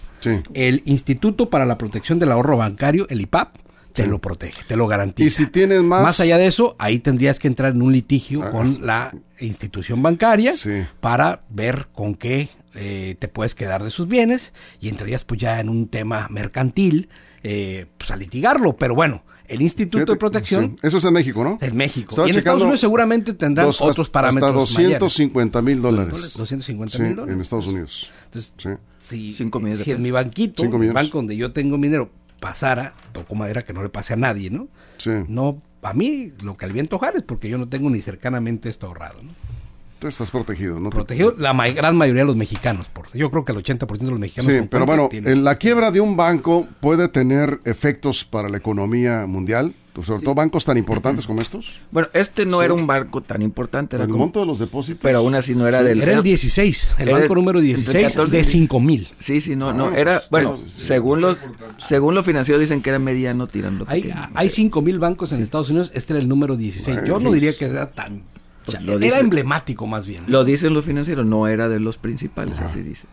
el 0.54 0.82
Instituto 0.86 1.50
para 1.50 1.66
la 1.66 1.78
Protección 1.78 2.20
del 2.20 2.32
Ahorro 2.32 2.58
Bancario, 2.58 3.08
el 3.10 3.22
IPAP, 3.22 3.56
te 4.04 4.08
lo 4.08 4.20
protege, 4.20 4.64
te 4.68 4.76
lo 4.76 4.88
garantiza. 4.88 5.28
Y 5.28 5.30
si 5.32 5.48
tienes 5.48 5.82
más... 5.82 6.04
Más 6.04 6.20
allá 6.20 6.38
de 6.38 6.48
eso, 6.48 6.76
ahí 6.78 7.00
tendrías 7.00 7.40
que 7.40 7.48
entrar 7.48 7.74
en 7.74 7.82
un 7.82 7.92
litigio 7.92 8.44
ah, 8.44 8.52
con 8.52 8.86
la 8.86 9.14
institución 9.40 10.04
bancaria 10.04 10.54
para 11.00 11.42
ver 11.50 11.88
con 11.94 12.16
qué 12.16 12.50
eh, 12.76 13.16
te 13.18 13.28
puedes 13.28 13.56
quedar 13.56 13.84
de 13.84 13.90
sus 13.90 14.08
bienes 14.08 14.54
y 14.80 14.90
entrarías 14.90 15.24
pues 15.24 15.42
ya 15.42 15.60
en 15.60 15.70
un 15.70 15.88
tema 15.88 16.28
mercantil 16.30 17.10
eh, 17.44 17.88
pues 17.98 18.12
a 18.12 18.16
litigarlo, 18.16 18.76
pero 18.76 18.94
bueno, 18.94 19.24
el 19.48 19.62
Instituto 19.62 20.12
de 20.12 20.18
Protección. 20.18 20.78
Eso 20.82 20.98
es 20.98 21.06
en 21.06 21.14
México, 21.14 21.44
¿no? 21.44 21.58
En 21.62 21.76
México. 21.76 22.28
y 22.28 22.30
en 22.30 22.38
Estados 22.38 22.62
Unidos 22.62 22.82
seguramente 22.82 23.34
tendrán 23.34 23.68
otros 23.68 24.10
parámetros. 24.10 24.50
Hasta 24.50 24.60
250 24.60 25.62
mil 25.62 25.82
dólares. 25.82 26.34
250 26.38 27.00
mil 27.00 27.16
dólares. 27.16 27.36
En 27.36 27.42
Estados 27.42 27.68
Unidos. 27.68 28.12
Entonces, 28.26 28.54
si, 28.98 29.34
si 29.34 29.92
en 29.92 30.02
mi 30.02 30.12
banquito, 30.12 30.64
el 30.64 30.94
banco 30.94 31.20
donde 31.20 31.38
yo 31.38 31.52
tengo 31.52 31.78
mi 31.78 31.88
dinero, 31.88 32.12
pasara, 32.40 32.94
toco 33.12 33.36
madera 33.36 33.64
que 33.64 33.74
no 33.74 33.84
le 33.84 33.90
pase 33.90 34.14
a 34.14 34.18
nadie, 34.18 34.50
¿no? 34.50 34.68
Sí. 34.98 35.12
No, 35.28 35.62
a 35.82 35.94
mí 35.94 36.34
lo 36.44 36.56
que 36.56 36.66
al 36.66 36.74
viento 36.74 37.00
es 37.16 37.24
porque 37.24 37.50
yo 37.50 37.58
no 37.58 37.68
tengo 37.68 37.90
ni 37.90 38.02
cercanamente 38.02 38.70
esto 38.70 38.88
ahorrado, 38.88 39.22
¿no? 39.24 39.32
Tú 40.00 40.08
estás 40.08 40.30
protegido, 40.30 40.80
¿no? 40.80 40.92
Protegido 40.92 41.34
la 41.40 41.54
gran 41.72 41.96
mayoría 41.96 42.22
de 42.22 42.28
los 42.28 42.36
mexicanos. 42.36 42.88
Por, 42.88 43.12
yo 43.14 43.32
creo 43.32 43.44
que 43.44 43.52
el 43.52 43.58
80% 43.64 43.98
de 43.98 44.12
los 44.12 44.20
mexicanos. 44.20 44.52
Sí, 44.52 44.68
pero 44.70 44.86
bueno, 44.86 45.10
en 45.12 45.44
la 45.44 45.56
quiebra 45.56 45.90
de 45.90 46.02
un 46.02 46.16
banco 46.16 46.68
puede 46.82 47.08
tener 47.08 47.60
efectos 47.66 48.24
para 48.24 48.48
la 48.48 48.58
economía 48.58 49.26
mundial 49.26 49.74
sobre 50.04 50.22
todo 50.22 50.36
bancos 50.36 50.66
tan 50.66 50.78
importantes 50.78 51.26
como 51.26 51.42
estos. 51.42 51.82
Bueno, 51.92 52.10
este 52.14 52.46
no 52.46 52.62
era 52.62 52.74
un 52.74 52.86
banco 52.86 53.22
tan 53.22 53.42
importante. 53.42 53.96
Era 53.96 54.06
el 54.06 54.12
monto 54.12 54.42
de 54.42 54.46
los 54.46 54.60
depósitos. 54.60 55.02
Pero 55.02 55.20
aún 55.20 55.34
así 55.36 55.56
no 55.56 55.68
era 55.68 55.82
del... 55.82 56.02
Era 56.02 56.14
el 56.14 56.24
16, 56.24 56.96
el 57.00 57.12
banco 57.12 57.34
número 57.34 57.60
16 57.60 58.30
de 58.30 58.44
5 58.44 58.80
mil. 58.80 59.08
Sí, 59.20 59.42
sí, 59.42 59.56
no, 59.56 59.74
no, 59.74 59.88
ah, 59.88 59.98
era, 59.98 60.22
pues, 60.30 60.46
bueno, 60.46 60.60
según 60.76 61.22
los, 61.22 61.40
según 61.88 62.14
los 62.14 62.26
financieros 62.26 62.60
dicen 62.60 62.82
que 62.82 62.90
era 62.90 63.00
mediano 63.00 63.48
tirando. 63.48 63.86
Hay, 63.88 64.14
hay 64.34 64.50
5 64.50 64.82
mil 64.82 65.00
bancos 65.00 65.32
en 65.32 65.42
Estados 65.42 65.70
Unidos, 65.70 65.92
este 65.96 66.14
era 66.14 66.22
el 66.22 66.28
número 66.28 66.58
16. 66.58 67.00
Yo 67.06 67.20
no 67.20 67.32
diría 67.32 67.58
que 67.58 67.66
era 67.66 67.90
tan... 67.92 68.24
Pues 68.66 68.80
era 69.02 69.20
emblemático 69.20 69.88
más 69.88 70.06
bien. 70.06 70.26
Lo 70.28 70.44
dicen 70.44 70.74
los 70.74 70.84
financieros, 70.84 71.26
no 71.26 71.48
era 71.48 71.70
de 71.70 71.80
los 71.80 71.98
principales, 71.98 72.60
así 72.60 72.82
dice. 72.82 73.08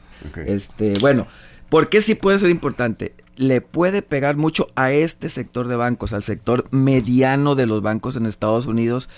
Este, 0.46 0.94
bueno, 1.00 1.26
¿por 1.68 1.88
qué 1.88 2.00
sí 2.00 2.14
puede 2.14 2.38
ser 2.38 2.50
importante? 2.50 3.14
le 3.36 3.60
puede 3.60 4.02
pegar 4.02 4.36
mucho 4.36 4.68
a 4.74 4.92
este 4.92 5.28
sector 5.28 5.68
de 5.68 5.76
bancos, 5.76 6.12
al 6.12 6.22
sector 6.22 6.66
mediano 6.70 7.54
de 7.54 7.66
los 7.66 7.82
bancos 7.82 8.16
en 8.16 8.26
Estados 8.26 8.66
Unidos. 8.66 9.08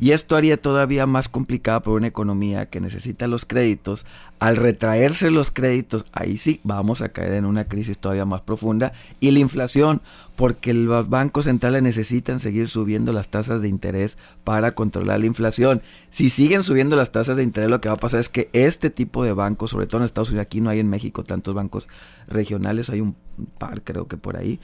Y 0.00 0.12
esto 0.12 0.36
haría 0.36 0.56
todavía 0.56 1.06
más 1.06 1.28
complicado 1.28 1.82
por 1.82 1.94
una 1.94 2.06
economía 2.06 2.66
que 2.66 2.80
necesita 2.80 3.26
los 3.26 3.44
créditos. 3.44 4.06
Al 4.38 4.56
retraerse 4.56 5.30
los 5.30 5.50
créditos, 5.50 6.06
ahí 6.12 6.38
sí 6.38 6.60
vamos 6.62 7.02
a 7.02 7.08
caer 7.08 7.32
en 7.32 7.44
una 7.44 7.64
crisis 7.64 7.98
todavía 7.98 8.24
más 8.24 8.42
profunda. 8.42 8.92
Y 9.18 9.32
la 9.32 9.40
inflación, 9.40 10.00
porque 10.36 10.72
los 10.72 11.08
bancos 11.08 11.46
centrales 11.46 11.82
necesitan 11.82 12.38
seguir 12.38 12.68
subiendo 12.68 13.12
las 13.12 13.28
tasas 13.28 13.60
de 13.60 13.68
interés 13.68 14.18
para 14.44 14.72
controlar 14.72 15.18
la 15.18 15.26
inflación. 15.26 15.82
Si 16.10 16.30
siguen 16.30 16.62
subiendo 16.62 16.94
las 16.94 17.10
tasas 17.10 17.36
de 17.36 17.42
interés, 17.42 17.68
lo 17.68 17.80
que 17.80 17.88
va 17.88 17.96
a 17.96 17.98
pasar 17.98 18.20
es 18.20 18.28
que 18.28 18.50
este 18.52 18.90
tipo 18.90 19.24
de 19.24 19.32
bancos, 19.32 19.72
sobre 19.72 19.86
todo 19.86 19.98
en 19.98 20.04
Estados 20.04 20.30
Unidos, 20.30 20.46
aquí 20.46 20.60
no 20.60 20.70
hay 20.70 20.78
en 20.78 20.88
México 20.88 21.24
tantos 21.24 21.54
bancos 21.54 21.88
regionales, 22.28 22.88
hay 22.88 23.00
un 23.00 23.16
par 23.58 23.82
creo 23.82 24.06
que 24.06 24.16
por 24.16 24.36
ahí, 24.36 24.60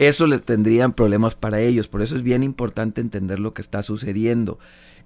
eso 0.00 0.26
le 0.26 0.38
tendrían 0.38 0.94
problemas 0.94 1.34
para 1.34 1.60
ellos. 1.60 1.86
Por 1.86 2.00
eso 2.00 2.16
es 2.16 2.22
bien 2.22 2.42
importante 2.42 3.02
entender 3.02 3.38
lo 3.38 3.52
que 3.52 3.60
está 3.60 3.82
sucediendo. 3.82 4.58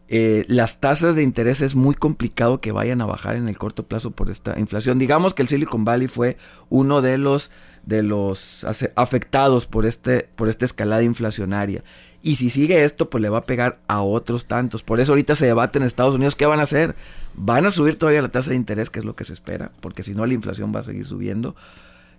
Eh, 0.06 0.44
las 0.46 0.78
tasas 0.78 1.16
de 1.16 1.24
interés 1.24 1.62
es 1.62 1.74
muy 1.74 1.96
complicado 1.96 2.60
que 2.60 2.70
vayan 2.70 3.00
a 3.00 3.06
bajar 3.06 3.34
en 3.34 3.48
el 3.48 3.58
corto 3.58 3.82
plazo 3.82 4.12
por 4.12 4.30
esta 4.30 4.56
inflación. 4.56 5.00
Digamos 5.00 5.34
que 5.34 5.42
el 5.42 5.48
Silicon 5.48 5.84
Valley 5.84 6.06
fue 6.06 6.36
uno 6.70 7.02
de 7.02 7.18
los 7.18 7.50
de 7.84 8.02
los 8.02 8.64
afectados 8.94 9.66
por 9.66 9.84
este 9.84 10.28
por 10.36 10.48
esta 10.48 10.64
escalada 10.64 11.02
inflacionaria. 11.02 11.82
Y 12.22 12.36
si 12.36 12.48
sigue 12.48 12.84
esto, 12.84 13.10
pues 13.10 13.20
le 13.20 13.28
va 13.30 13.38
a 13.38 13.46
pegar 13.46 13.80
a 13.88 14.00
otros 14.00 14.46
tantos. 14.46 14.84
Por 14.84 15.00
eso 15.00 15.10
ahorita 15.10 15.34
se 15.34 15.46
debate 15.46 15.78
en 15.78 15.84
Estados 15.84 16.14
Unidos 16.14 16.36
qué 16.36 16.46
van 16.46 16.60
a 16.60 16.62
hacer. 16.62 16.94
¿Van 17.34 17.66
a 17.66 17.72
subir 17.72 17.98
todavía 17.98 18.22
la 18.22 18.30
tasa 18.30 18.50
de 18.50 18.56
interés, 18.56 18.90
que 18.90 19.00
es 19.00 19.04
lo 19.04 19.16
que 19.16 19.24
se 19.24 19.32
espera? 19.32 19.72
Porque 19.80 20.04
si 20.04 20.14
no, 20.14 20.24
la 20.24 20.34
inflación 20.34 20.72
va 20.72 20.80
a 20.80 20.84
seguir 20.84 21.04
subiendo 21.04 21.56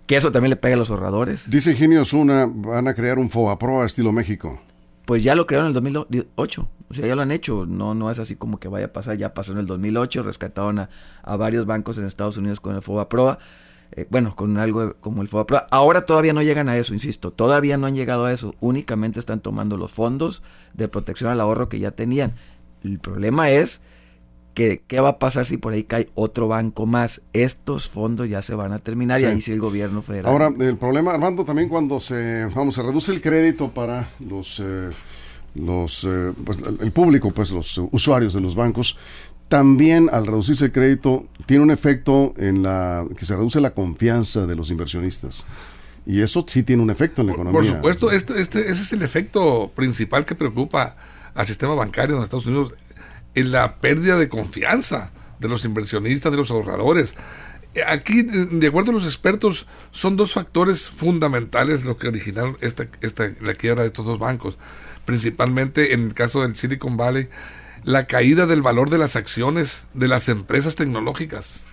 que 0.06 0.16
eso 0.16 0.32
también 0.32 0.50
le 0.50 0.56
pega 0.56 0.74
a 0.74 0.78
los 0.78 0.90
ahorradores. 0.90 1.50
Dice 1.50 1.72
Ingenio 1.72 2.04
Zuna, 2.04 2.48
van 2.52 2.88
a 2.88 2.94
crear 2.94 3.18
un 3.18 3.30
FOAPRO 3.30 3.82
a 3.82 3.86
estilo 3.86 4.12
México. 4.12 4.60
Pues 5.04 5.22
ya 5.22 5.34
lo 5.34 5.46
crearon 5.46 5.66
en 5.66 5.86
el 5.86 5.92
2008, 5.92 6.68
o 6.88 6.94
sea, 6.94 7.06
ya 7.06 7.14
lo 7.14 7.22
han 7.22 7.30
hecho, 7.30 7.64
no 7.64 7.94
no 7.94 8.10
es 8.10 8.18
así 8.18 8.34
como 8.34 8.58
que 8.58 8.66
vaya 8.66 8.86
a 8.86 8.92
pasar, 8.92 9.16
ya 9.16 9.34
pasó 9.34 9.52
en 9.52 9.58
el 9.58 9.66
2008, 9.66 10.24
rescataron 10.24 10.80
a, 10.80 10.88
varios 11.36 11.64
bancos 11.64 11.96
en 11.98 12.06
Estados 12.06 12.36
Unidos 12.36 12.58
con 12.58 12.74
el 12.74 12.82
FOBAPROA, 12.82 13.38
eh, 13.92 14.06
bueno, 14.10 14.34
con 14.34 14.56
algo 14.58 14.94
como 14.98 15.22
el 15.22 15.28
FOBAPROA. 15.28 15.68
Ahora 15.70 16.06
todavía 16.06 16.32
no 16.32 16.42
llegan 16.42 16.68
a 16.68 16.76
eso, 16.76 16.92
insisto, 16.92 17.30
todavía 17.30 17.76
no 17.76 17.86
han 17.86 17.94
llegado 17.94 18.24
a 18.24 18.32
eso, 18.32 18.56
únicamente 18.58 19.20
están 19.20 19.38
tomando 19.38 19.76
los 19.76 19.92
fondos 19.92 20.42
de 20.74 20.88
protección 20.88 21.30
al 21.30 21.40
ahorro 21.40 21.68
que 21.68 21.78
ya 21.78 21.92
tenían. 21.92 22.34
El 22.82 22.98
problema 22.98 23.50
es 23.50 23.80
qué 24.56 25.00
va 25.00 25.10
a 25.10 25.18
pasar 25.18 25.44
si 25.44 25.58
por 25.58 25.74
ahí 25.74 25.84
cae 25.84 26.08
otro 26.14 26.48
banco 26.48 26.86
más. 26.86 27.20
Estos 27.34 27.88
fondos 27.88 28.28
ya 28.28 28.40
se 28.40 28.54
van 28.54 28.72
a 28.72 28.78
terminar 28.78 29.20
y 29.20 29.24
ahí 29.24 29.42
sí 29.42 29.52
el 29.52 29.60
gobierno 29.60 30.00
federal. 30.00 30.32
Ahora, 30.32 30.52
el 30.58 30.78
problema, 30.78 31.12
Armando, 31.12 31.44
también 31.44 31.68
cuando 31.68 32.00
se, 32.00 32.46
vamos, 32.54 32.74
se 32.74 32.82
reduce 32.82 33.12
el 33.12 33.20
crédito 33.20 33.70
para 33.70 34.10
los, 34.18 34.62
eh, 34.64 34.90
los 35.54 36.04
eh, 36.04 36.32
pues, 36.42 36.58
el 36.80 36.90
público, 36.90 37.30
pues 37.30 37.50
los 37.50 37.78
usuarios 37.92 38.32
de 38.32 38.40
los 38.40 38.54
bancos, 38.54 38.96
también 39.48 40.08
al 40.10 40.26
reducirse 40.26 40.64
el 40.64 40.72
crédito 40.72 41.26
tiene 41.44 41.62
un 41.62 41.70
efecto 41.70 42.32
en 42.38 42.62
la 42.62 43.04
que 43.16 43.26
se 43.26 43.36
reduce 43.36 43.60
la 43.60 43.74
confianza 43.74 44.46
de 44.46 44.56
los 44.56 44.70
inversionistas. 44.70 45.44
Y 46.06 46.22
eso 46.22 46.44
sí 46.48 46.62
tiene 46.62 46.82
un 46.82 46.90
efecto 46.90 47.20
en 47.20 47.26
la 47.26 47.32
economía. 47.34 47.60
Por 47.60 47.66
supuesto, 47.66 48.10
este, 48.10 48.40
este, 48.40 48.70
ese 48.70 48.82
es 48.82 48.92
el 48.94 49.02
efecto 49.02 49.70
principal 49.74 50.24
que 50.24 50.34
preocupa 50.34 50.96
al 51.34 51.46
sistema 51.46 51.74
bancario 51.74 52.16
en 52.16 52.22
Estados 52.22 52.46
Unidos 52.46 52.74
en 53.36 53.52
la 53.52 53.76
pérdida 53.76 54.16
de 54.16 54.28
confianza 54.28 55.12
de 55.38 55.48
los 55.48 55.64
inversionistas, 55.64 56.32
de 56.32 56.38
los 56.38 56.50
ahorradores. 56.50 57.14
Aquí, 57.86 58.22
de 58.22 58.66
acuerdo 58.66 58.90
a 58.90 58.94
los 58.94 59.04
expertos, 59.04 59.66
son 59.90 60.16
dos 60.16 60.32
factores 60.32 60.88
fundamentales 60.88 61.84
lo 61.84 61.98
que 61.98 62.08
originaron 62.08 62.56
esta, 62.62 62.88
esta, 63.02 63.30
la 63.42 63.52
quiebra 63.52 63.82
de 63.82 63.88
estos 63.88 64.06
dos 64.06 64.18
bancos. 64.18 64.58
Principalmente 65.04 65.92
en 65.92 66.06
el 66.06 66.14
caso 66.14 66.40
del 66.40 66.56
Silicon 66.56 66.96
Valley, 66.96 67.28
la 67.84 68.06
caída 68.06 68.46
del 68.46 68.62
valor 68.62 68.88
de 68.88 68.98
las 68.98 69.14
acciones 69.14 69.84
de 69.92 70.08
las 70.08 70.30
empresas 70.30 70.74
tecnológicas. 70.74 71.68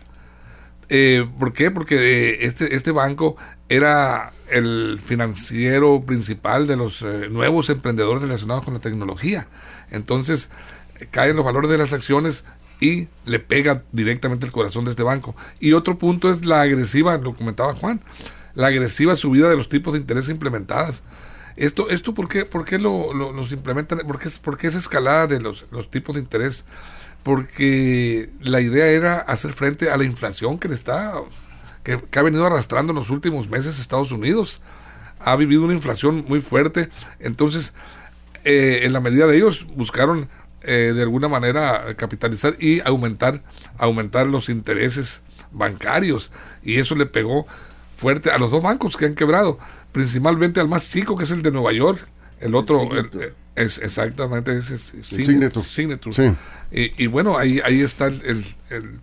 Eh, 0.90 1.26
¿Por 1.40 1.54
qué? 1.54 1.72
Porque 1.72 1.96
eh, 1.96 2.38
este, 2.42 2.76
este 2.76 2.92
banco 2.92 3.38
era 3.70 4.34
el 4.52 5.00
financiero 5.04 6.04
principal 6.06 6.68
de 6.68 6.76
los 6.76 7.02
eh, 7.02 7.30
nuevos 7.32 7.70
emprendedores 7.70 8.22
relacionados 8.22 8.66
con 8.66 8.74
la 8.74 8.82
tecnología. 8.82 9.48
Entonces, 9.90 10.50
caen 11.12 11.36
los 11.36 11.46
valores 11.46 11.70
de 11.70 11.78
las 11.78 11.94
acciones 11.94 12.44
y 12.80 13.08
le 13.26 13.40
pega 13.40 13.84
directamente 13.92 14.46
el 14.46 14.52
corazón 14.52 14.86
de 14.86 14.92
este 14.92 15.04
banco. 15.04 15.36
Y 15.60 15.74
otro 15.74 15.98
punto 15.98 16.30
es 16.30 16.46
la 16.46 16.62
agresiva, 16.62 17.18
lo 17.18 17.36
comentaba 17.36 17.76
Juan, 17.76 18.02
la 18.56 18.68
agresiva 18.68 19.16
subida 19.16 19.50
de 19.50 19.56
los 19.56 19.70
tipos 19.70 19.94
de 19.94 20.00
interés 20.00 20.30
implementadas. 20.30 21.02
Esto, 21.56 21.90
esto 21.90 22.14
¿por 22.14 22.28
qué, 22.28 22.46
por 22.46 22.66
qué 22.66 22.80
lo, 22.80 23.14
los 23.14 23.52
implementan? 23.52 24.00
¿Por 24.00 24.58
qué, 24.58 24.68
esa 24.68 24.80
escalada 24.80 25.28
de 25.28 25.40
los, 25.40 25.66
los 25.72 25.90
tipos 25.90 26.16
de 26.16 26.22
interés? 26.22 26.66
Porque 27.22 28.30
la 28.42 28.60
idea 28.60 28.88
era 28.88 29.20
hacer 29.20 29.54
frente 29.54 29.90
a 29.90 29.98
la 29.98 30.04
inflación 30.04 30.60
que 30.60 30.68
está, 30.74 31.14
que, 31.84 32.02
que 32.02 32.20
ha 32.20 32.24
venido 32.24 32.46
arrastrando 32.46 32.92
en 32.92 33.00
los 33.00 33.10
últimos 33.10 33.48
meses 33.50 33.80
Estados 33.80 34.12
Unidos. 34.12 34.62
Ha 35.20 35.36
vivido 35.38 35.64
una 35.64 35.74
inflación 35.74 36.26
muy 36.28 36.42
fuerte. 36.42 36.90
Entonces, 37.20 37.74
eh, 38.44 38.82
en 38.84 38.92
la 38.92 39.00
medida 39.00 39.26
de 39.26 39.38
ellos, 39.38 39.66
buscaron 39.76 40.28
eh, 40.64 40.94
de 40.96 41.02
alguna 41.02 41.28
manera 41.28 41.96
capitalizar 41.96 42.56
y 42.60 42.80
aumentar, 42.82 43.44
aumentar 43.78 44.28
los 44.28 44.50
intereses 44.50 45.22
bancarios. 45.52 46.32
Y 46.64 46.78
eso 46.78 46.96
le 46.96 47.06
pegó 47.06 47.46
fuerte 47.96 48.32
a 48.32 48.38
los 48.38 48.52
dos 48.52 48.62
bancos 48.62 48.98
que 48.98 49.06
han 49.06 49.16
quebrado, 49.16 49.60
principalmente 49.92 50.60
al 50.60 50.68
más 50.68 50.90
chico, 50.90 51.16
que 51.16 51.24
es 51.24 51.32
el 51.32 51.42
de 51.42 51.52
Nueva 51.52 51.72
York. 51.74 52.08
El 52.40 52.56
otro 52.56 52.90
es 53.56 53.78
exactamente 53.78 54.58
ese 54.58 54.78
Signature. 55.04 56.36
Y, 56.72 57.08
bueno, 57.08 57.38
ahí, 57.38 57.62
ahí 57.64 57.82
está 57.82 58.08
el, 58.08 58.44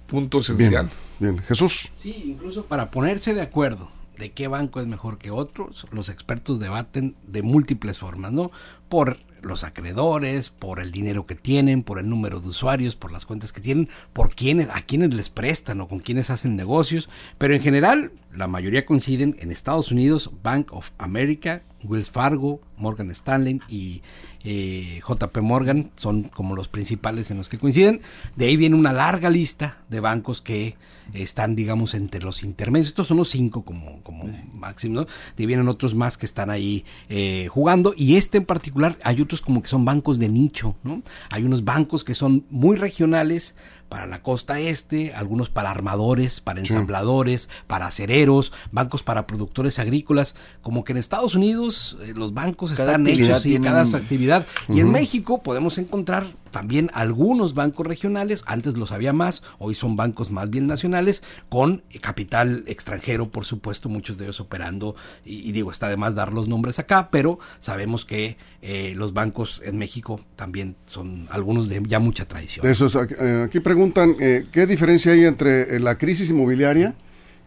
punto 0.06 0.40
esencial. 0.40 0.90
Bien, 1.18 1.38
Jesús. 1.38 1.90
Sí, 1.96 2.22
incluso 2.26 2.66
para 2.66 2.90
ponerse 2.90 3.34
de 3.34 3.42
acuerdo 3.42 3.90
de 4.18 4.32
qué 4.32 4.48
banco 4.48 4.80
es 4.80 4.86
mejor 4.86 5.18
que 5.18 5.30
otros, 5.30 5.86
los 5.92 6.10
expertos 6.10 6.60
debaten 6.60 7.16
de 7.26 7.42
múltiples 7.42 7.98
formas, 7.98 8.32
¿no? 8.32 8.50
Por 8.88 9.18
los 9.42 9.64
acreedores, 9.64 10.50
por 10.50 10.80
el 10.80 10.92
dinero 10.92 11.26
que 11.26 11.34
tienen, 11.34 11.82
por 11.82 11.98
el 11.98 12.08
número 12.08 12.40
de 12.40 12.48
usuarios, 12.48 12.96
por 12.96 13.12
las 13.12 13.26
cuentas 13.26 13.52
que 13.52 13.60
tienen, 13.60 13.88
por 14.12 14.34
quienes, 14.34 14.68
a 14.70 14.82
quienes 14.82 15.14
les 15.14 15.30
prestan 15.30 15.80
o 15.80 15.88
con 15.88 16.00
quienes 16.00 16.30
hacen 16.30 16.56
negocios, 16.56 17.08
pero 17.38 17.54
en 17.54 17.60
general 17.60 18.12
la 18.32 18.46
mayoría 18.46 18.86
coinciden 18.86 19.36
en 19.40 19.50
Estados 19.50 19.90
Unidos, 19.90 20.30
Bank 20.42 20.72
of 20.72 20.90
America, 20.98 21.62
Wells 21.82 22.10
Fargo, 22.10 22.60
Morgan 22.76 23.10
Stanley 23.10 23.60
y 23.68 24.02
eh, 24.44 25.00
JP 25.06 25.38
Morgan 25.42 25.90
son 25.96 26.24
como 26.24 26.56
los 26.56 26.68
principales 26.68 27.30
en 27.30 27.38
los 27.38 27.48
que 27.48 27.58
coinciden. 27.58 28.00
De 28.36 28.46
ahí 28.46 28.56
viene 28.56 28.76
una 28.76 28.92
larga 28.92 29.30
lista 29.30 29.78
de 29.88 30.00
bancos 30.00 30.40
que 30.40 30.76
están, 31.12 31.56
digamos, 31.56 31.94
entre 31.94 32.22
los 32.22 32.42
intermedios. 32.42 32.88
Estos 32.88 33.08
son 33.08 33.18
los 33.18 33.28
cinco 33.28 33.64
como, 33.64 34.02
como 34.02 34.24
máximo, 34.52 34.94
¿no? 34.94 35.04
De 35.04 35.42
ahí 35.42 35.46
vienen 35.46 35.68
otros 35.68 35.94
más 35.94 36.16
que 36.16 36.26
están 36.26 36.50
ahí 36.50 36.84
eh, 37.08 37.48
jugando. 37.50 37.94
Y 37.96 38.16
este 38.16 38.38
en 38.38 38.44
particular, 38.44 38.96
hay 39.02 39.20
otros 39.20 39.40
como 39.40 39.62
que 39.62 39.68
son 39.68 39.84
bancos 39.84 40.18
de 40.18 40.28
nicho, 40.28 40.76
¿no? 40.82 41.02
Hay 41.30 41.44
unos 41.44 41.64
bancos 41.64 42.04
que 42.04 42.14
son 42.14 42.44
muy 42.50 42.76
regionales, 42.76 43.54
para 43.90 44.06
la 44.06 44.22
costa 44.22 44.60
este, 44.60 45.12
algunos 45.12 45.50
para 45.50 45.70
armadores, 45.70 46.40
para 46.40 46.60
ensambladores, 46.60 47.50
para 47.66 47.88
acereros, 47.88 48.52
bancos 48.70 49.02
para 49.02 49.26
productores 49.26 49.78
agrícolas, 49.78 50.34
como 50.62 50.84
que 50.84 50.92
en 50.92 50.98
Estados 50.98 51.34
Unidos 51.34 51.98
eh, 52.02 52.14
los 52.16 52.32
bancos 52.32 52.70
están 52.70 53.06
hechos 53.06 53.44
y 53.44 53.60
cada 53.60 53.82
actividad. 53.82 54.46
Y 54.68 54.80
en 54.80 54.90
México 54.90 55.42
podemos 55.42 55.76
encontrar 55.76 56.24
también 56.50 56.90
algunos 56.94 57.54
bancos 57.54 57.86
regionales, 57.86 58.42
antes 58.46 58.76
los 58.76 58.92
había 58.92 59.12
más, 59.12 59.42
hoy 59.58 59.74
son 59.74 59.96
bancos 59.96 60.30
más 60.30 60.50
bien 60.50 60.66
nacionales, 60.66 61.22
con 61.48 61.82
capital 62.00 62.64
extranjero, 62.66 63.30
por 63.30 63.44
supuesto, 63.44 63.88
muchos 63.88 64.18
de 64.18 64.24
ellos 64.24 64.40
operando, 64.40 64.94
y, 65.24 65.52
digo, 65.52 65.70
está 65.70 65.88
de 65.88 65.96
más 65.96 66.14
dar 66.14 66.32
los 66.32 66.48
nombres 66.48 66.78
acá, 66.78 67.10
pero 67.10 67.38
sabemos 67.58 68.04
que 68.04 68.36
eh, 68.62 68.94
los 68.96 69.12
bancos 69.12 69.62
en 69.64 69.78
México 69.78 70.20
también 70.36 70.76
son 70.86 71.28
algunos 71.30 71.68
de 71.68 71.82
ya 71.86 71.98
mucha 71.98 72.26
tradición. 72.26 72.66
Eso 72.66 72.86
es, 72.86 72.94
eh, 72.96 73.44
aquí 73.46 73.60
preguntan, 73.60 74.16
eh, 74.20 74.46
¿qué 74.52 74.66
diferencia 74.66 75.12
hay 75.12 75.24
entre 75.24 75.78
la 75.80 75.98
crisis 75.98 76.30
inmobiliaria? 76.30 76.94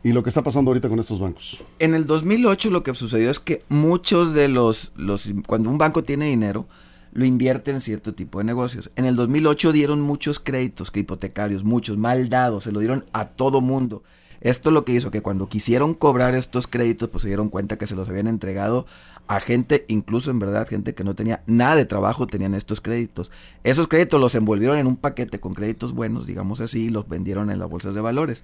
y 0.04 0.12
lo 0.12 0.22
que 0.22 0.30
está 0.30 0.44
pasando 0.44 0.70
ahorita 0.70 0.90
con 0.90 1.00
estos 1.00 1.20
bancos. 1.20 1.64
En 1.80 1.94
el 1.94 2.06
2008 2.06 2.70
lo 2.70 2.84
que 2.84 2.94
sucedió 2.94 3.32
es 3.32 3.40
que 3.40 3.64
muchos 3.70 4.34
de 4.34 4.50
los, 4.50 4.92
los 4.96 5.30
cuando 5.48 5.70
un 5.70 5.78
banco 5.78 6.04
tiene 6.04 6.26
dinero, 6.26 6.68
lo 7.14 7.26
invierte 7.26 7.72
en 7.72 7.82
cierto 7.82 8.14
tipo 8.14 8.40
de 8.40 8.46
negocios. 8.46 8.92
En 8.96 9.06
el 9.06 9.16
2008 9.16 9.72
dieron 9.72 10.02
muchos 10.02 10.40
créditos 10.40 10.92
que 10.92 11.02
hipotecarios, 11.02 11.64
muchos 11.64 11.98
mal 11.98 12.30
dados, 12.30 12.66
se 12.66 12.72
lo 12.72 12.80
dieron 12.80 13.06
a 13.14 13.26
todo 13.26 13.62
mundo. 13.62 14.04
Esto 14.42 14.72
lo 14.72 14.84
que 14.84 14.92
hizo 14.92 15.10
que 15.10 15.22
cuando 15.22 15.48
quisieron 15.48 15.94
cobrar 15.94 16.36
estos 16.36 16.68
créditos, 16.68 17.08
pues 17.10 17.22
se 17.22 17.30
dieron 17.30 17.48
cuenta 17.48 17.78
que 17.78 17.88
se 17.88 17.96
los 17.96 18.10
habían 18.10 18.28
entregado 18.28 18.86
a 19.28 19.40
gente, 19.40 19.86
incluso 19.88 20.32
en 20.32 20.40
verdad, 20.40 20.68
gente 20.68 20.94
que 20.94 21.06
no 21.06 21.16
tenía 21.16 21.44
nada 21.48 21.76
de 21.76 21.86
trabajo, 21.86 22.28
tenían 22.28 22.54
estos 22.54 22.82
créditos. 22.82 23.32
Esos 23.64 23.88
créditos 23.88 24.20
los 24.20 24.36
envolvieron 24.36 24.78
en 24.78 24.88
un 24.88 24.98
paquete 24.98 25.40
con 25.40 25.54
créditos 25.54 25.94
buenos, 25.94 26.28
digamos 26.28 26.60
así, 26.60 26.86
y 26.86 26.90
los 26.90 27.08
vendieron 27.08 27.52
en 27.52 27.60
las 27.60 27.70
bolsas 27.70 27.96
de 27.96 28.02
valores. 28.02 28.44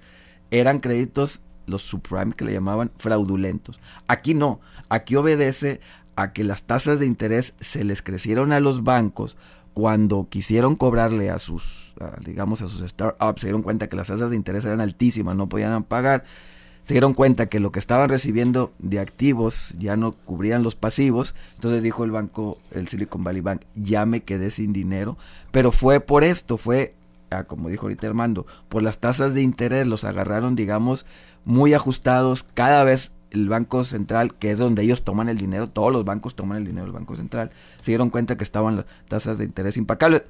Eran 0.50 0.80
créditos, 0.80 1.42
los 1.66 1.82
subprime 1.82 2.32
que 2.32 2.46
le 2.46 2.54
llamaban, 2.54 2.90
fraudulentos. 2.96 3.78
Aquí 4.08 4.32
no, 4.32 4.60
aquí 4.88 5.16
obedece 5.16 5.80
a 6.16 6.32
que 6.32 6.44
las 6.44 6.62
tasas 6.62 6.98
de 6.98 7.06
interés 7.06 7.54
se 7.60 7.84
les 7.84 8.02
crecieron 8.02 8.52
a 8.52 8.60
los 8.60 8.84
bancos 8.84 9.36
cuando 9.74 10.28
quisieron 10.28 10.76
cobrarle 10.76 11.30
a 11.30 11.38
sus, 11.38 11.94
digamos, 12.24 12.60
a 12.62 12.68
sus 12.68 12.88
startups, 12.88 13.40
se 13.40 13.46
dieron 13.46 13.62
cuenta 13.62 13.88
que 13.88 13.96
las 13.96 14.08
tasas 14.08 14.30
de 14.30 14.36
interés 14.36 14.64
eran 14.64 14.80
altísimas, 14.80 15.36
no 15.36 15.48
podían 15.48 15.84
pagar, 15.84 16.24
se 16.84 16.94
dieron 16.94 17.14
cuenta 17.14 17.46
que 17.46 17.60
lo 17.60 17.70
que 17.72 17.78
estaban 17.78 18.08
recibiendo 18.08 18.72
de 18.78 18.98
activos 18.98 19.74
ya 19.78 19.96
no 19.96 20.12
cubrían 20.12 20.62
los 20.62 20.74
pasivos, 20.74 21.34
entonces 21.54 21.82
dijo 21.82 22.04
el 22.04 22.10
banco, 22.10 22.58
el 22.72 22.88
Silicon 22.88 23.22
Valley 23.22 23.42
Bank, 23.42 23.62
ya 23.74 24.06
me 24.06 24.22
quedé 24.22 24.50
sin 24.50 24.72
dinero, 24.72 25.16
pero 25.52 25.72
fue 25.72 26.00
por 26.00 26.24
esto, 26.24 26.58
fue, 26.58 26.94
ah, 27.30 27.44
como 27.44 27.68
dijo 27.68 27.86
ahorita 27.86 28.06
Armando, 28.06 28.46
por 28.68 28.82
las 28.82 28.98
tasas 28.98 29.34
de 29.34 29.42
interés 29.42 29.86
los 29.86 30.04
agarraron, 30.04 30.56
digamos, 30.56 31.06
muy 31.44 31.74
ajustados, 31.74 32.44
cada 32.54 32.82
vez 32.82 33.12
el 33.30 33.48
Banco 33.48 33.84
Central, 33.84 34.34
que 34.34 34.50
es 34.50 34.58
donde 34.58 34.82
ellos 34.82 35.02
toman 35.02 35.28
el 35.28 35.38
dinero, 35.38 35.68
todos 35.68 35.92
los 35.92 36.04
bancos 36.04 36.34
toman 36.34 36.58
el 36.58 36.64
dinero 36.64 36.84
del 36.86 36.94
Banco 36.94 37.16
Central, 37.16 37.50
se 37.80 37.90
dieron 37.90 38.10
cuenta 38.10 38.36
que 38.36 38.44
estaban 38.44 38.76
las 38.76 38.86
tasas 39.08 39.38
de 39.38 39.44
interés 39.44 39.76
impacables. 39.76 40.22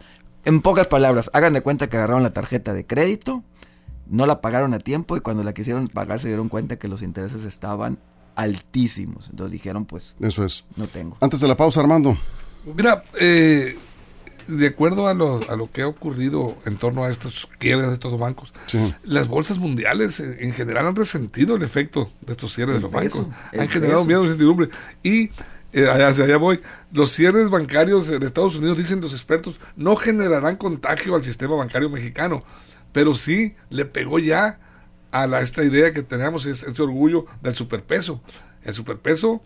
En 0.44 0.62
pocas 0.62 0.86
palabras, 0.86 1.30
hagan 1.32 1.52
de 1.52 1.60
cuenta 1.60 1.88
que 1.88 1.96
agarraron 1.96 2.22
la 2.22 2.32
tarjeta 2.32 2.72
de 2.72 2.86
crédito, 2.86 3.42
no 4.06 4.26
la 4.26 4.40
pagaron 4.40 4.74
a 4.74 4.78
tiempo 4.78 5.16
y 5.16 5.20
cuando 5.20 5.44
la 5.44 5.52
quisieron 5.52 5.86
pagar 5.88 6.20
se 6.20 6.28
dieron 6.28 6.48
cuenta 6.48 6.78
que 6.78 6.88
los 6.88 7.02
intereses 7.02 7.44
estaban 7.44 7.98
altísimos. 8.34 9.28
Entonces 9.30 9.52
dijeron, 9.52 9.84
pues, 9.84 10.14
eso 10.20 10.44
es. 10.44 10.64
No 10.76 10.86
tengo. 10.86 11.16
Antes 11.20 11.40
de 11.40 11.48
la 11.48 11.56
pausa, 11.56 11.80
Armando. 11.80 12.16
Mira, 12.64 13.04
eh, 13.18 13.78
de 14.50 14.66
acuerdo 14.66 15.08
a 15.08 15.14
lo, 15.14 15.40
a 15.48 15.56
lo 15.56 15.70
que 15.70 15.82
ha 15.82 15.86
ocurrido 15.86 16.56
en 16.66 16.76
torno 16.76 17.04
a 17.04 17.10
estos 17.10 17.48
quiebres 17.58 17.88
de 17.88 17.94
estos 17.94 18.18
bancos, 18.18 18.52
las 19.04 19.28
bolsas 19.28 19.58
mundiales 19.58 20.20
en 20.20 20.52
general 20.52 20.86
han 20.88 20.96
resentido 20.96 21.56
el 21.56 21.62
efecto 21.62 22.10
de 22.20 22.32
estos 22.32 22.52
cierres 22.54 22.76
de 22.76 22.82
los 22.82 22.90
bancos. 22.90 23.26
Han 23.58 23.68
generado 23.68 24.04
miedo 24.04 24.22
y 24.22 24.24
incertidumbre. 24.24 24.68
Y 25.02 25.30
eh, 25.72 25.88
hacia 25.88 26.24
allá 26.24 26.36
voy. 26.36 26.60
Los 26.92 27.12
cierres 27.12 27.48
bancarios 27.48 28.10
en 28.10 28.22
Estados 28.22 28.56
Unidos, 28.56 28.76
dicen 28.76 29.00
los 29.00 29.12
expertos, 29.12 29.60
no 29.76 29.96
generarán 29.96 30.56
contagio 30.56 31.14
al 31.14 31.22
sistema 31.22 31.54
bancario 31.54 31.88
mexicano, 31.88 32.42
pero 32.92 33.14
sí 33.14 33.54
le 33.68 33.84
pegó 33.84 34.18
ya 34.18 34.58
a 35.12 35.26
la, 35.26 35.40
esta 35.40 35.64
idea 35.64 35.92
que 35.92 36.02
teníamos, 36.02 36.46
este 36.46 36.82
orgullo 36.82 37.26
del 37.40 37.54
superpeso. 37.54 38.20
El 38.62 38.74
superpeso, 38.74 39.42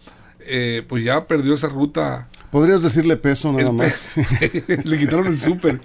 eh, 0.47 0.85
pues 0.89 1.05
ya 1.05 1.27
perdió 1.27 1.55
esa 1.55 1.69
ruta 1.69 2.29
Podrías 2.55 2.83
decirle 2.83 3.17
peso 3.17 3.53
nada 3.53 3.73
más. 3.73 4.13
Le 4.85 4.97
quitaron 4.97 5.27
el 5.27 5.41
súper. 5.41 5.81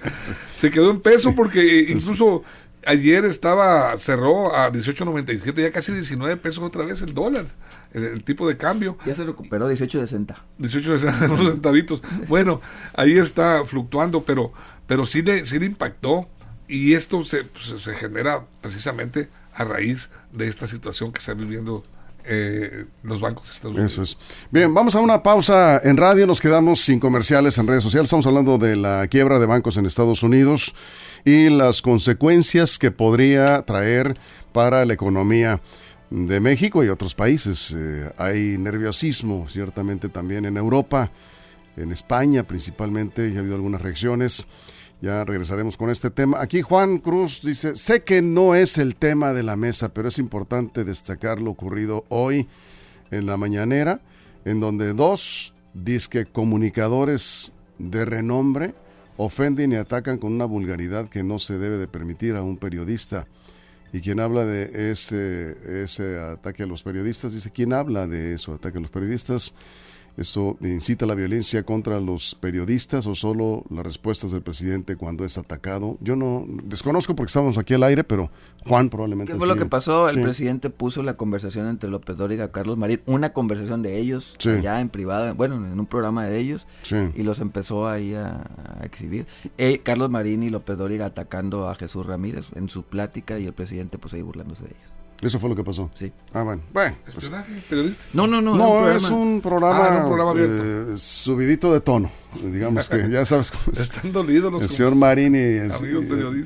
Se 0.55 0.69
quedó 0.69 0.91
en 0.91 1.01
peso 1.01 1.33
porque 1.33 1.87
incluso 1.89 2.43
ayer 2.85 3.25
estaba, 3.25 3.97
cerró 3.97 4.55
a 4.55 4.71
18.97, 4.71 5.63
ya 5.63 5.71
casi 5.71 5.91
19 5.91 6.37
pesos 6.37 6.63
otra 6.63 6.85
vez 6.85 7.01
el 7.01 7.15
dólar, 7.15 7.47
el, 7.91 8.23
tipo 8.23 8.47
de 8.47 8.55
cambio. 8.55 8.99
Ya 9.03 9.15
se 9.15 9.23
recuperó 9.23 9.67
18.60. 9.67 10.35
18.60 10.59 11.49
centavitos. 11.51 12.03
Bueno, 12.27 12.61
ahí 12.93 13.13
está 13.13 13.63
fluctuando, 13.65 14.23
pero, 14.23 14.53
pero 14.85 15.07
sí, 15.07 15.23
le, 15.23 15.45
sí 15.45 15.57
le 15.57 15.65
impactó 15.65 16.29
y 16.67 16.93
esto 16.93 17.23
se, 17.23 17.45
pues, 17.45 17.81
se 17.81 17.93
genera 17.95 18.45
precisamente 18.61 19.29
a 19.55 19.63
raíz 19.63 20.11
de 20.31 20.47
esta 20.47 20.67
situación 20.67 21.11
que 21.13 21.17
está 21.17 21.33
viviendo 21.33 21.83
eh, 22.25 22.85
los 23.03 23.19
bancos 23.19 23.49
Estados 23.49 23.75
Unidos. 23.75 23.93
Eso 23.93 24.01
es. 24.03 24.17
Bien, 24.51 24.73
vamos 24.73 24.95
a 24.95 24.99
una 24.99 25.23
pausa 25.23 25.79
en 25.83 25.97
radio, 25.97 26.27
nos 26.27 26.41
quedamos 26.41 26.81
sin 26.81 26.99
comerciales 26.99 27.57
en 27.57 27.67
redes 27.67 27.83
sociales, 27.83 28.07
estamos 28.07 28.27
hablando 28.27 28.57
de 28.57 28.75
la 28.75 29.07
quiebra 29.07 29.39
de 29.39 29.45
bancos 29.45 29.77
en 29.77 29.85
Estados 29.85 30.23
Unidos 30.23 30.75
y 31.25 31.49
las 31.49 31.81
consecuencias 31.81 32.79
que 32.79 32.91
podría 32.91 33.61
traer 33.63 34.13
para 34.51 34.85
la 34.85 34.93
economía 34.93 35.61
de 36.09 36.39
México 36.39 36.83
y 36.83 36.89
otros 36.89 37.15
países. 37.15 37.75
Eh, 37.77 38.11
hay 38.17 38.57
nerviosismo, 38.57 39.47
ciertamente 39.49 40.09
también 40.09 40.45
en 40.45 40.57
Europa, 40.57 41.11
en 41.77 41.91
España 41.91 42.43
principalmente, 42.43 43.31
ya 43.31 43.37
ha 43.37 43.39
habido 43.39 43.55
algunas 43.55 43.81
reacciones. 43.81 44.47
Ya 45.01 45.23
regresaremos 45.23 45.77
con 45.77 45.89
este 45.89 46.09
tema. 46.09 46.41
Aquí 46.41 46.61
Juan 46.61 46.97
Cruz 46.97 47.39
dice, 47.41 47.77
sé 47.77 48.03
que 48.03 48.21
no 48.21 48.53
es 48.53 48.77
el 48.77 48.97
tema 48.97 49.31
de 49.31 49.43
la 49.43 49.55
mesa, 49.55 49.93
pero 49.93 50.09
es 50.09 50.17
importante 50.17 50.83
destacar 50.83 51.39
lo 51.39 51.51
ocurrido 51.51 52.03
hoy 52.09 52.47
en 53.09 53.25
la 53.25 53.37
mañanera, 53.37 54.01
en 54.43 54.59
donde 54.59 54.93
dos 54.93 55.53
disque 55.73 56.25
comunicadores 56.25 57.53
de 57.77 58.03
renombre 58.03 58.75
ofenden 59.15 59.71
y 59.71 59.75
atacan 59.75 60.17
con 60.17 60.33
una 60.33 60.45
vulgaridad 60.45 61.07
que 61.07 61.23
no 61.23 61.39
se 61.39 61.57
debe 61.57 61.77
de 61.77 61.87
permitir 61.87 62.35
a 62.35 62.41
un 62.41 62.57
periodista. 62.57 63.25
Y 63.93 64.01
quien 64.01 64.19
habla 64.19 64.45
de 64.45 64.91
ese, 64.91 65.83
ese 65.83 66.19
ataque 66.19 66.63
a 66.63 66.67
los 66.67 66.83
periodistas, 66.83 67.33
dice, 67.33 67.51
¿quién 67.51 67.71
habla 67.71 68.05
de 68.05 68.33
eso, 68.33 68.53
ataque 68.53 68.77
a 68.77 68.81
los 68.81 68.91
periodistas? 68.91 69.53
¿Eso 70.17 70.57
incita 70.61 71.05
la 71.05 71.15
violencia 71.15 71.63
contra 71.63 71.99
los 71.99 72.35
periodistas 72.35 73.07
o 73.07 73.15
solo 73.15 73.63
las 73.69 73.85
respuestas 73.85 74.31
del 74.31 74.41
presidente 74.41 74.95
cuando 74.95 75.25
es 75.25 75.37
atacado? 75.37 75.97
Yo 76.01 76.15
no 76.15 76.45
desconozco 76.63 77.15
porque 77.15 77.29
estábamos 77.29 77.57
aquí 77.57 77.73
al 77.73 77.83
aire, 77.83 78.03
pero 78.03 78.29
Juan 78.65 78.89
probablemente. 78.89 79.33
¿Qué 79.33 79.39
fue 79.39 79.47
lo 79.47 79.55
que 79.55 79.65
pasó? 79.65 80.09
El 80.09 80.21
presidente 80.21 80.69
puso 80.69 81.03
la 81.03 81.15
conversación 81.15 81.67
entre 81.67 81.89
López 81.89 82.17
Dóriga 82.17 82.45
y 82.45 82.49
Carlos 82.49 82.77
Marín, 82.77 83.01
una 83.05 83.33
conversación 83.33 83.81
de 83.81 83.97
ellos, 83.97 84.35
ya 84.61 84.81
en 84.81 84.89
privado, 84.89 85.33
bueno, 85.35 85.55
en 85.55 85.79
un 85.79 85.85
programa 85.85 86.25
de 86.25 86.37
ellos, 86.37 86.67
y 87.15 87.23
los 87.23 87.39
empezó 87.39 87.87
ahí 87.87 88.13
a, 88.13 88.49
exhibir. 88.83 89.27
Eh, 89.57 89.79
Carlos 89.83 90.09
Marín 90.09 90.43
y 90.43 90.49
López 90.49 90.77
Dóriga 90.77 91.05
atacando 91.05 91.69
a 91.69 91.75
Jesús 91.75 92.05
Ramírez 92.05 92.47
en 92.55 92.69
su 92.69 92.83
plática 92.83 93.39
y 93.39 93.45
el 93.45 93.53
presidente 93.53 93.97
pues 93.97 94.13
ahí 94.13 94.21
burlándose 94.21 94.63
de 94.63 94.69
ellos. 94.69 94.98
Eso 95.21 95.39
fue 95.39 95.49
lo 95.49 95.55
que 95.55 95.63
pasó. 95.63 95.89
Sí. 95.95 96.11
Ah, 96.33 96.43
bueno. 96.43 96.61
Bueno. 96.71 96.95
Pues, 97.13 97.29
no, 98.13 98.25
no, 98.25 98.41
no. 98.41 98.55
No, 98.55 98.89
es 98.89 99.09
un 99.09 99.41
programa, 99.41 99.87
ah, 99.87 100.05
un 100.05 100.13
programa 100.13 100.33
eh, 100.37 100.93
subidito 100.97 101.73
de 101.73 101.81
tono. 101.81 102.09
Digamos 102.41 102.87
que 102.87 103.09
ya 103.09 103.25
sabes 103.25 103.51
cómo 103.51 103.63
es. 103.73 103.79
Están 103.79 104.13
dolidos 104.13 104.51
los 104.51 104.61
El 104.61 104.69
señor 104.69 104.95
Marín 104.95 105.35
y 105.35 105.39
el, 105.39 105.73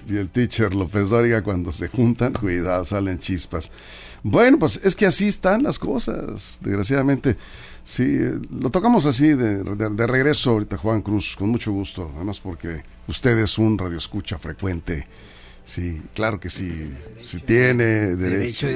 y, 0.09 0.17
el 0.17 0.29
teacher 0.29 0.73
López 0.73 1.09
Dóriga 1.09 1.43
cuando 1.43 1.71
se 1.71 1.87
juntan, 1.87 2.33
cuidado, 2.33 2.83
salen 2.85 3.19
chispas. 3.19 3.71
Bueno, 4.23 4.57
pues 4.57 4.79
es 4.83 4.95
que 4.95 5.05
así 5.05 5.27
están 5.27 5.63
las 5.63 5.77
cosas, 5.77 6.57
desgraciadamente. 6.61 7.35
Sí, 7.83 8.17
lo 8.49 8.69
tocamos 8.69 9.05
así 9.05 9.27
de, 9.33 9.61
regreso 10.07 10.51
ahorita, 10.51 10.77
Juan 10.77 11.01
Cruz, 11.01 11.35
con 11.37 11.49
mucho 11.49 11.73
gusto, 11.73 12.09
además 12.15 12.39
porque 12.39 12.83
usted 13.07 13.37
es 13.39 13.57
un 13.57 13.77
radioescucha 13.77 14.39
frecuente. 14.39 15.05
Sí, 15.65 16.01
claro 16.13 16.39
que 16.39 16.49
sí, 16.49 16.91
sí 17.21 17.39
tiene 17.39 18.15
derecho. 18.15 18.67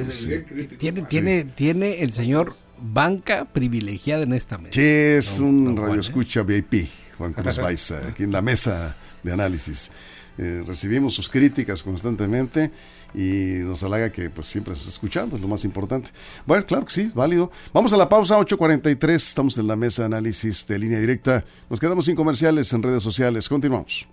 tiene, 0.78 1.02
tiene, 1.02 1.44
tiene 1.44 2.02
el 2.02 2.12
señor 2.12 2.54
banca 2.80 3.44
privilegiada 3.44 4.22
en 4.22 4.32
esta 4.32 4.58
mesa. 4.58 4.72
Sí, 4.72 4.80
es 4.84 5.38
un 5.38 5.76
radioescucha 5.76 6.42
VIP, 6.42 6.88
Juan 7.18 7.32
Cruz 7.32 7.56
Baiza, 7.62 8.08
aquí 8.08 8.22
en 8.22 8.32
la 8.32 8.42
mesa 8.42 8.96
de 9.22 9.32
análisis. 9.32 9.90
Eh, 10.38 10.62
recibimos 10.64 11.14
sus 11.14 11.28
críticas 11.28 11.82
constantemente 11.82 12.70
y 13.12 13.58
nos 13.64 13.82
halaga 13.82 14.12
que 14.12 14.30
pues 14.30 14.46
siempre 14.46 14.70
nos 14.70 14.78
está 14.80 14.90
escuchando, 14.90 15.36
es 15.36 15.42
lo 15.42 15.48
más 15.48 15.64
importante. 15.64 16.10
Bueno, 16.46 16.64
claro 16.64 16.86
que 16.86 16.92
sí, 16.92 17.10
válido. 17.14 17.50
Vamos 17.72 17.92
a 17.92 17.96
la 17.96 18.08
pausa, 18.08 18.38
8.43, 18.38 19.14
estamos 19.14 19.58
en 19.58 19.66
la 19.66 19.76
mesa 19.76 20.02
de 20.02 20.06
análisis 20.06 20.66
de 20.66 20.78
línea 20.78 21.00
directa. 21.00 21.44
Nos 21.68 21.80
quedamos 21.80 22.04
sin 22.04 22.14
comerciales 22.14 22.72
en 22.72 22.82
redes 22.82 23.02
sociales, 23.02 23.48
continuamos. 23.48 24.06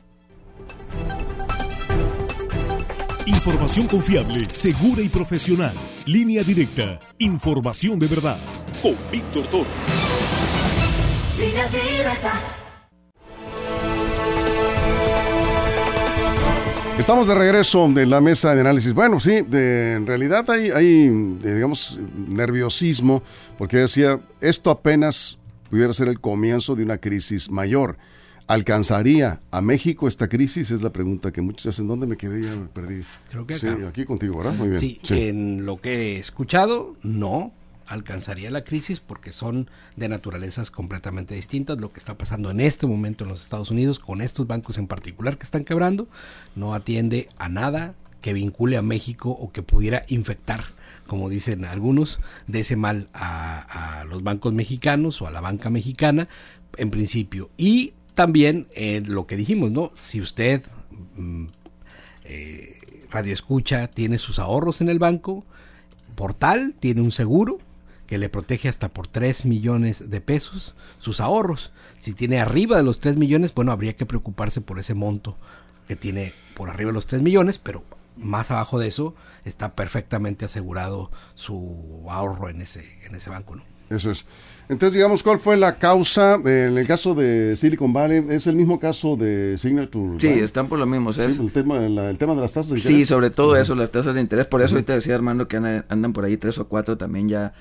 Información 3.28 3.88
confiable, 3.88 4.46
segura 4.52 5.02
y 5.02 5.10
profesional. 5.10 5.74
Línea 6.06 6.44
directa, 6.44 7.00
información 7.18 7.98
de 7.98 8.06
verdad. 8.06 8.38
Con 8.84 8.96
Víctor 9.12 9.48
Toro. 9.48 9.66
Línea 11.40 11.68
directa. 11.70 12.42
Estamos 17.00 17.28
de 17.28 17.34
regreso 17.34 17.90
de 17.90 18.06
la 18.06 18.22
mesa 18.22 18.54
de 18.54 18.62
análisis. 18.62 18.94
Bueno, 18.94 19.20
sí, 19.20 19.34
en 19.34 20.06
realidad 20.06 20.48
hay, 20.52 20.70
hay, 20.70 21.08
eh, 21.44 21.54
digamos, 21.56 22.00
nerviosismo, 22.28 23.24
porque 23.58 23.78
decía, 23.78 24.20
esto 24.40 24.70
apenas 24.70 25.40
pudiera 25.72 25.92
ser 25.94 26.10
el 26.10 26.22
comienzo 26.22 26.76
de 26.76 26.84
una 26.84 27.00
crisis 27.00 27.50
mayor. 27.50 27.98
¿Alcanzaría 28.47 29.41
a 29.51 29.62
México 29.62 30.08
esta 30.08 30.27
crisis? 30.27 30.71
Es 30.71 30.81
la 30.81 30.91
pregunta 30.91 31.31
que 31.31 31.41
muchos 31.41 31.67
hacen. 31.67 31.88
¿Dónde 31.88 32.08
me 32.08 32.17
quedé? 32.17 32.43
Ya 32.43 32.55
me 32.55 32.67
perdí. 32.67 33.03
Creo 33.29 33.47
que 33.47 33.58
Sí, 33.58 33.67
aquí 33.88 34.05
contigo, 34.05 34.38
¿verdad? 34.38 34.53
Muy 34.53 34.69
bien. 34.69 34.79
sí, 34.79 34.99
en 35.10 35.65
lo 35.65 35.81
que 35.81 36.15
he 36.15 36.19
escuchado, 36.19 36.95
no 37.01 37.51
alcanzaría 37.88 38.49
la 38.49 38.63
crisis 38.63 38.99
porque 38.99 39.31
son 39.31 39.69
de 39.95 40.10
naturalezas 40.10 40.71
completamente 40.71 41.36
distintas. 41.36 41.79
Lo 41.79 41.91
que 41.91 41.99
está 41.99 42.17
pasando 42.17 42.51
en 42.51 42.60
este 42.60 42.88
momento 42.88 43.23
en 43.23 43.31
los 43.31 43.41
Estados 43.41 43.71
Unidos 43.71 43.99
con 43.99 44.21
estos 44.21 44.47
bancos 44.47 44.77
en 44.77 44.88
particular 44.88 45.38
que 45.38 45.43
están 45.43 45.63
quebrando 45.63 46.08
no 46.55 46.73
atiende 46.73 47.27
a 47.38 47.49
nada 47.49 47.95
que 48.21 48.34
vincule 48.34 48.77
a 48.77 48.81
México 48.81 49.29
o 49.29 49.51
que 49.51 49.62
pudiera 49.62 50.03
infectar, 50.08 50.63
como 51.05 51.29
dicen 51.29 51.63
algunos, 51.63 52.19
de 52.47 52.62
ese 52.62 52.75
mal 52.75 53.08
a, 53.13 54.03
los 54.10 54.23
bancos 54.23 54.51
mexicanos 54.51 55.21
o 55.21 55.27
a 55.27 55.31
la 55.31 55.41
banca 55.41 55.69
mexicana 55.69 56.27
en 56.77 56.89
principio. 56.89 57.49
Y 57.55 57.93
también 58.15 58.67
eh, 58.73 59.04
lo 59.06 59.28
que 59.28 59.38
dijimos, 59.38 59.71
¿no? 59.71 59.91
Si 59.97 60.21
usted 60.21 60.63
mm, 61.15 61.45
eh, 62.23 62.80
radio 63.12 63.34
escucha, 63.34 63.88
tiene 63.88 64.17
sus 64.17 64.39
ahorros 64.39 64.82
en 64.82 64.89
el 64.89 64.99
banco, 64.99 65.45
portal, 66.15 66.75
tiene 66.80 67.01
un 67.01 67.12
seguro, 67.12 67.60
que 68.08 68.17
le 68.17 68.30
protege 68.30 68.69
hasta 68.69 68.89
por 68.89 69.08
3 69.08 69.45
millones 69.45 70.10
de 70.10 70.21
pesos 70.21 70.75
sus 70.99 71.19
ahorros. 71.19 71.71
Si 71.97 72.13
tiene 72.13 72.39
arriba 72.39 72.78
de 72.78 72.84
los 72.84 72.99
3 72.99 73.17
millones, 73.17 73.54
bueno, 73.54 73.71
habría 73.71 73.95
que 73.95 74.06
preocuparse 74.06 74.62
por 74.62 74.80
ese 74.80 74.93
monto 74.93 75.38
que 75.88 75.95
tiene 75.95 76.34
por 76.56 76.69
arriba 76.69 76.89
de 76.89 76.95
los 76.95 77.08
3 77.08 77.21
millones, 77.21 77.58
pero 77.58 77.84
más 78.15 78.51
abajo 78.51 78.80
de 78.80 78.88
eso 78.88 79.15
está 79.43 79.75
perfectamente 79.75 80.45
asegurado 80.45 81.12
su 81.36 82.06
ahorro 82.10 82.49
en 82.49 82.62
ese, 82.62 82.99
en 83.04 83.15
ese 83.15 83.30
banco, 83.30 83.56
¿no? 83.56 83.63
Eso 83.89 84.12
es. 84.12 84.25
Entonces, 84.67 84.95
digamos, 84.95 85.21
¿cuál 85.21 85.39
fue 85.39 85.58
la 85.58 85.78
causa 85.78 86.36
en 86.36 86.78
el 86.78 86.88
caso 86.88 87.13
de 87.13 87.56
Silicon 87.56 87.93
Valley? 87.93 88.25
¿Es 88.30 88.47
el 88.47 88.56
mismo 88.56 88.80
caso 88.80 89.15
de 89.15 89.58
Signature? 89.60 90.19
Sí, 90.19 90.28
están 90.28 90.67
por 90.67 90.80
lo 90.80 90.88
mismo. 90.88 91.13
Sí, 91.13 91.21
el, 91.21 91.51
tema, 91.51 91.78
el 91.86 92.17
tema 92.17 92.34
de 92.34 92.41
las 92.41 92.54
tasas 92.54 92.71
de 92.71 92.80
interés. 92.80 92.97
Sí, 92.97 93.06
sobre 93.06 93.30
todo 93.30 93.56
eso, 93.56 93.75
las 93.75 93.91
tasas 93.91 94.15
de 94.15 94.21
interés. 94.21 94.47
Por 94.47 94.62
eso 94.63 94.75
ahorita 94.75 94.93
decía 94.93 95.13
Armando 95.15 95.47
que 95.47 95.58
andan 95.58 96.13
por 96.13 96.25
ahí 96.25 96.38
tres 96.38 96.58
o 96.58 96.67
cuatro 96.67 96.97
también 96.97 97.30
ya 97.30 97.54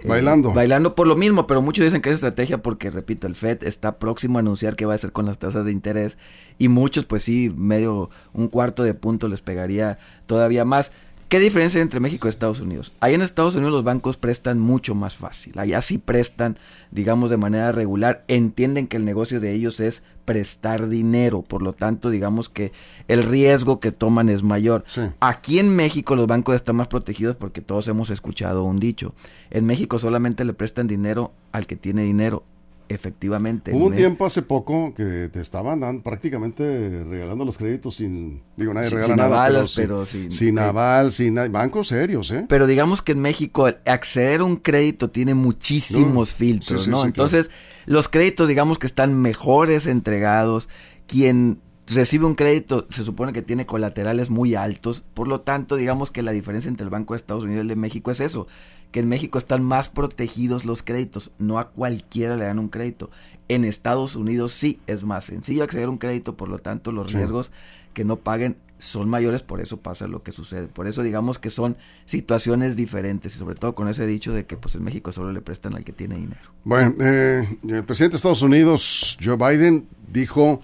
eh, 0.00 0.08
bailando. 0.08 0.52
bailando 0.52 0.94
por 0.94 1.06
lo 1.06 1.16
mismo, 1.16 1.46
pero 1.46 1.62
muchos 1.62 1.84
dicen 1.84 2.02
que 2.02 2.10
es 2.10 2.16
estrategia 2.16 2.58
porque, 2.58 2.90
repito, 2.90 3.26
el 3.26 3.34
FED 3.34 3.64
está 3.64 3.98
próximo 3.98 4.38
a 4.38 4.40
anunciar 4.40 4.76
qué 4.76 4.86
va 4.86 4.92
a 4.92 4.96
hacer 4.96 5.12
con 5.12 5.26
las 5.26 5.38
tasas 5.38 5.64
de 5.64 5.72
interés 5.72 6.18
y 6.58 6.68
muchos, 6.68 7.04
pues 7.06 7.22
sí, 7.22 7.52
medio, 7.54 8.10
un 8.32 8.48
cuarto 8.48 8.82
de 8.82 8.94
punto 8.94 9.28
les 9.28 9.40
pegaría 9.40 9.98
todavía 10.26 10.64
más. 10.64 10.92
¿Qué 11.30 11.38
diferencia 11.38 11.78
hay 11.78 11.82
entre 11.82 12.00
México 12.00 12.26
y 12.26 12.30
Estados 12.30 12.58
Unidos? 12.58 12.92
Ahí 12.98 13.14
en 13.14 13.22
Estados 13.22 13.54
Unidos 13.54 13.72
los 13.72 13.84
bancos 13.84 14.16
prestan 14.16 14.58
mucho 14.58 14.96
más 14.96 15.16
fácil. 15.16 15.56
Allá 15.60 15.80
sí 15.80 15.96
prestan, 15.96 16.58
digamos, 16.90 17.30
de 17.30 17.36
manera 17.36 17.70
regular. 17.70 18.24
Entienden 18.26 18.88
que 18.88 18.96
el 18.96 19.04
negocio 19.04 19.38
de 19.38 19.52
ellos 19.52 19.78
es 19.78 20.02
prestar 20.24 20.88
dinero. 20.88 21.42
Por 21.42 21.62
lo 21.62 21.72
tanto, 21.72 22.10
digamos 22.10 22.48
que 22.48 22.72
el 23.06 23.22
riesgo 23.22 23.78
que 23.78 23.92
toman 23.92 24.28
es 24.28 24.42
mayor. 24.42 24.82
Aquí 25.20 25.60
en 25.60 25.76
México 25.76 26.16
los 26.16 26.26
bancos 26.26 26.56
están 26.56 26.74
más 26.74 26.88
protegidos 26.88 27.36
porque 27.36 27.60
todos 27.60 27.86
hemos 27.86 28.10
escuchado 28.10 28.64
un 28.64 28.78
dicho. 28.78 29.14
En 29.50 29.66
México 29.66 30.00
solamente 30.00 30.44
le 30.44 30.52
prestan 30.52 30.88
dinero 30.88 31.30
al 31.52 31.68
que 31.68 31.76
tiene 31.76 32.02
dinero 32.02 32.42
efectivamente. 32.90 33.72
Hubo 33.72 33.86
un 33.86 33.96
tiempo 33.96 34.26
hace 34.26 34.42
poco 34.42 34.92
que 34.94 35.28
te 35.32 35.40
estaban 35.40 35.80
dando, 35.80 36.02
prácticamente 36.02 37.04
regalando 37.04 37.44
los 37.44 37.56
créditos 37.56 37.96
sin, 37.96 38.42
digo, 38.56 38.74
nadie 38.74 38.90
regala 38.90 39.16
nada, 39.16 39.64
pero, 39.76 40.04
sin, 40.04 40.30
sin, 40.30 40.58
aval, 40.58 41.12
sin 41.12 41.36
bancos 41.50 41.88
serios, 41.88 42.30
¿eh? 42.32 42.46
Pero 42.48 42.66
digamos 42.66 43.00
que 43.00 43.12
en 43.12 43.20
México 43.20 43.68
acceder 43.86 44.40
a 44.40 44.44
un 44.44 44.56
crédito 44.56 45.10
tiene 45.10 45.34
muchísimos 45.34 46.34
filtros, 46.34 46.88
¿no? 46.88 47.04
Entonces, 47.04 47.50
los 47.86 48.08
créditos 48.08 48.48
digamos 48.48 48.78
que 48.78 48.86
están 48.86 49.20
mejores 49.20 49.86
entregados, 49.86 50.68
quien 51.06 51.60
recibe 51.86 52.26
un 52.26 52.34
crédito 52.34 52.86
se 52.90 53.04
supone 53.04 53.32
que 53.32 53.42
tiene 53.42 53.66
colaterales 53.66 54.30
muy 54.30 54.54
altos, 54.54 55.04
por 55.14 55.28
lo 55.28 55.42
tanto, 55.42 55.76
digamos 55.76 56.10
que 56.10 56.22
la 56.22 56.32
diferencia 56.32 56.68
entre 56.68 56.84
el 56.84 56.90
Banco 56.90 57.14
de 57.14 57.18
Estados 57.18 57.44
Unidos 57.44 57.58
y 57.58 57.62
el 57.62 57.68
de 57.68 57.76
México 57.76 58.10
es 58.10 58.20
eso, 58.20 58.46
que 58.92 59.00
en 59.00 59.08
México 59.08 59.38
están 59.38 59.62
más 59.62 59.88
protegidos 59.88 60.64
los 60.64 60.82
créditos, 60.82 61.30
no 61.38 61.58
a 61.58 61.70
cualquiera 61.70 62.36
le 62.36 62.44
dan 62.44 62.58
un 62.58 62.68
crédito. 62.68 63.10
En 63.48 63.64
Estados 63.64 64.16
Unidos 64.16 64.52
sí 64.52 64.80
es 64.86 65.04
más 65.04 65.24
sencillo 65.24 65.64
acceder 65.64 65.86
a 65.86 65.90
un 65.90 65.98
crédito, 65.98 66.36
por 66.36 66.48
lo 66.48 66.58
tanto 66.58 66.92
los 66.92 67.12
riesgos 67.12 67.52
que 67.94 68.04
no 68.04 68.16
paguen 68.16 68.56
son 68.78 69.08
mayores, 69.08 69.42
por 69.42 69.60
eso 69.60 69.76
pasa 69.76 70.08
lo 70.08 70.22
que 70.22 70.32
sucede. 70.32 70.66
Por 70.66 70.88
eso 70.88 71.02
digamos 71.02 71.38
que 71.38 71.50
son 71.50 71.76
situaciones 72.06 72.76
diferentes 72.76 73.36
y 73.36 73.38
sobre 73.38 73.54
todo 73.54 73.74
con 73.74 73.88
ese 73.88 74.06
dicho 74.06 74.32
de 74.32 74.46
que 74.46 74.56
pues 74.56 74.74
en 74.74 74.84
México 74.84 75.12
solo 75.12 75.32
le 75.32 75.40
prestan 75.40 75.76
al 75.76 75.84
que 75.84 75.92
tiene 75.92 76.16
dinero. 76.16 76.40
Bueno, 76.64 76.94
eh, 77.00 77.46
el 77.68 77.84
presidente 77.84 78.14
de 78.14 78.16
Estados 78.16 78.42
Unidos, 78.42 79.18
Joe 79.22 79.36
Biden, 79.36 79.86
dijo 80.10 80.62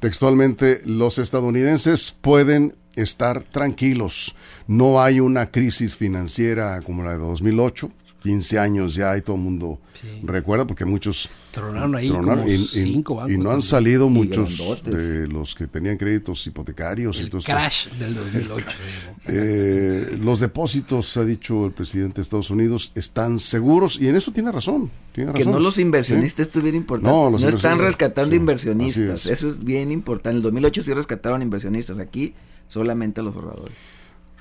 textualmente, 0.00 0.80
los 0.86 1.18
estadounidenses 1.18 2.16
pueden 2.18 2.74
estar 3.02 3.42
tranquilos. 3.42 4.34
No 4.66 5.02
hay 5.02 5.20
una 5.20 5.50
crisis 5.50 5.96
financiera 5.96 6.80
como 6.82 7.02
la 7.02 7.12
de 7.12 7.18
2008. 7.18 7.90
15 8.22 8.58
años 8.58 8.94
ya 8.94 9.16
y 9.16 9.22
todo 9.22 9.36
el 9.36 9.42
mundo 9.42 9.78
recuerda 10.22 10.66
porque 10.66 10.84
muchos 10.84 11.30
tronaron 11.52 11.94
ahí 11.94 12.08
como 12.08 12.46
y, 12.46 12.58
cinco 12.58 13.16
bancos 13.16 13.32
y 13.32 13.38
no 13.38 13.50
han 13.50 13.62
salido 13.62 14.08
muchos 14.08 14.82
de 14.84 15.26
los 15.26 15.54
que 15.54 15.66
tenían 15.66 15.96
créditos 15.96 16.46
hipotecarios 16.46 17.18
el 17.20 17.30
crash 17.30 17.88
del 17.98 18.14
2008 18.14 18.66
eh, 19.26 20.18
los 20.20 20.40
depósitos 20.40 21.16
ha 21.16 21.24
dicho 21.24 21.66
el 21.66 21.72
presidente 21.72 22.16
de 22.16 22.22
Estados 22.22 22.50
Unidos 22.50 22.92
están 22.94 23.40
seguros 23.40 23.98
y 24.00 24.08
en 24.08 24.16
eso 24.16 24.32
tiene 24.32 24.52
razón, 24.52 24.90
tiene 25.12 25.32
que 25.32 25.44
no 25.44 25.58
los 25.58 25.78
inversionistas 25.78 26.46
esto 26.46 26.58
es 26.58 26.64
bien 26.64 26.76
importante. 26.76 27.10
No, 27.10 27.30
no 27.30 27.48
están 27.48 27.78
rescatando 27.78 28.34
inversionistas 28.34 29.26
eso 29.26 29.48
es 29.48 29.64
bien 29.64 29.92
importante. 29.92 30.30
En 30.30 30.36
el 30.36 30.42
2008 30.42 30.82
sí 30.82 30.94
rescataron 30.94 31.42
inversionistas 31.42 31.98
aquí 31.98 32.34
solamente 32.70 33.20
los 33.20 33.36
ahorradores. 33.36 33.76